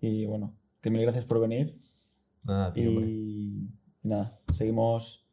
[0.00, 1.76] Y bueno, que mil gracias por venir.
[2.42, 2.90] Nada, tío.
[2.90, 3.68] Y,
[4.02, 5.24] nada, seguimos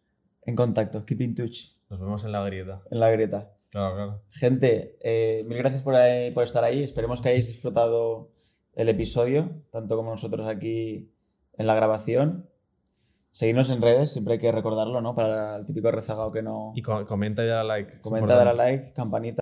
[0.43, 1.03] en contacto.
[1.05, 1.57] Keep in touch
[1.89, 2.83] Nos vemos en la grieta.
[2.89, 3.53] en la grieta.
[3.69, 4.21] Claro, claro.
[4.29, 6.83] Gente, eh, mil gracias por, eh, por estar ahí.
[6.83, 8.31] Esperemos que hayáis disfrutado
[8.75, 11.11] el episodio, tanto como nosotros aquí
[11.61, 12.49] en la grabación.
[13.33, 15.15] Seguidnos en redes, siempre hay que recordarlo, ¿no?
[15.15, 18.01] Para el típico rezagado que no Y co- comenta y dale like.
[18.01, 19.37] comenta, darle a like, campanita.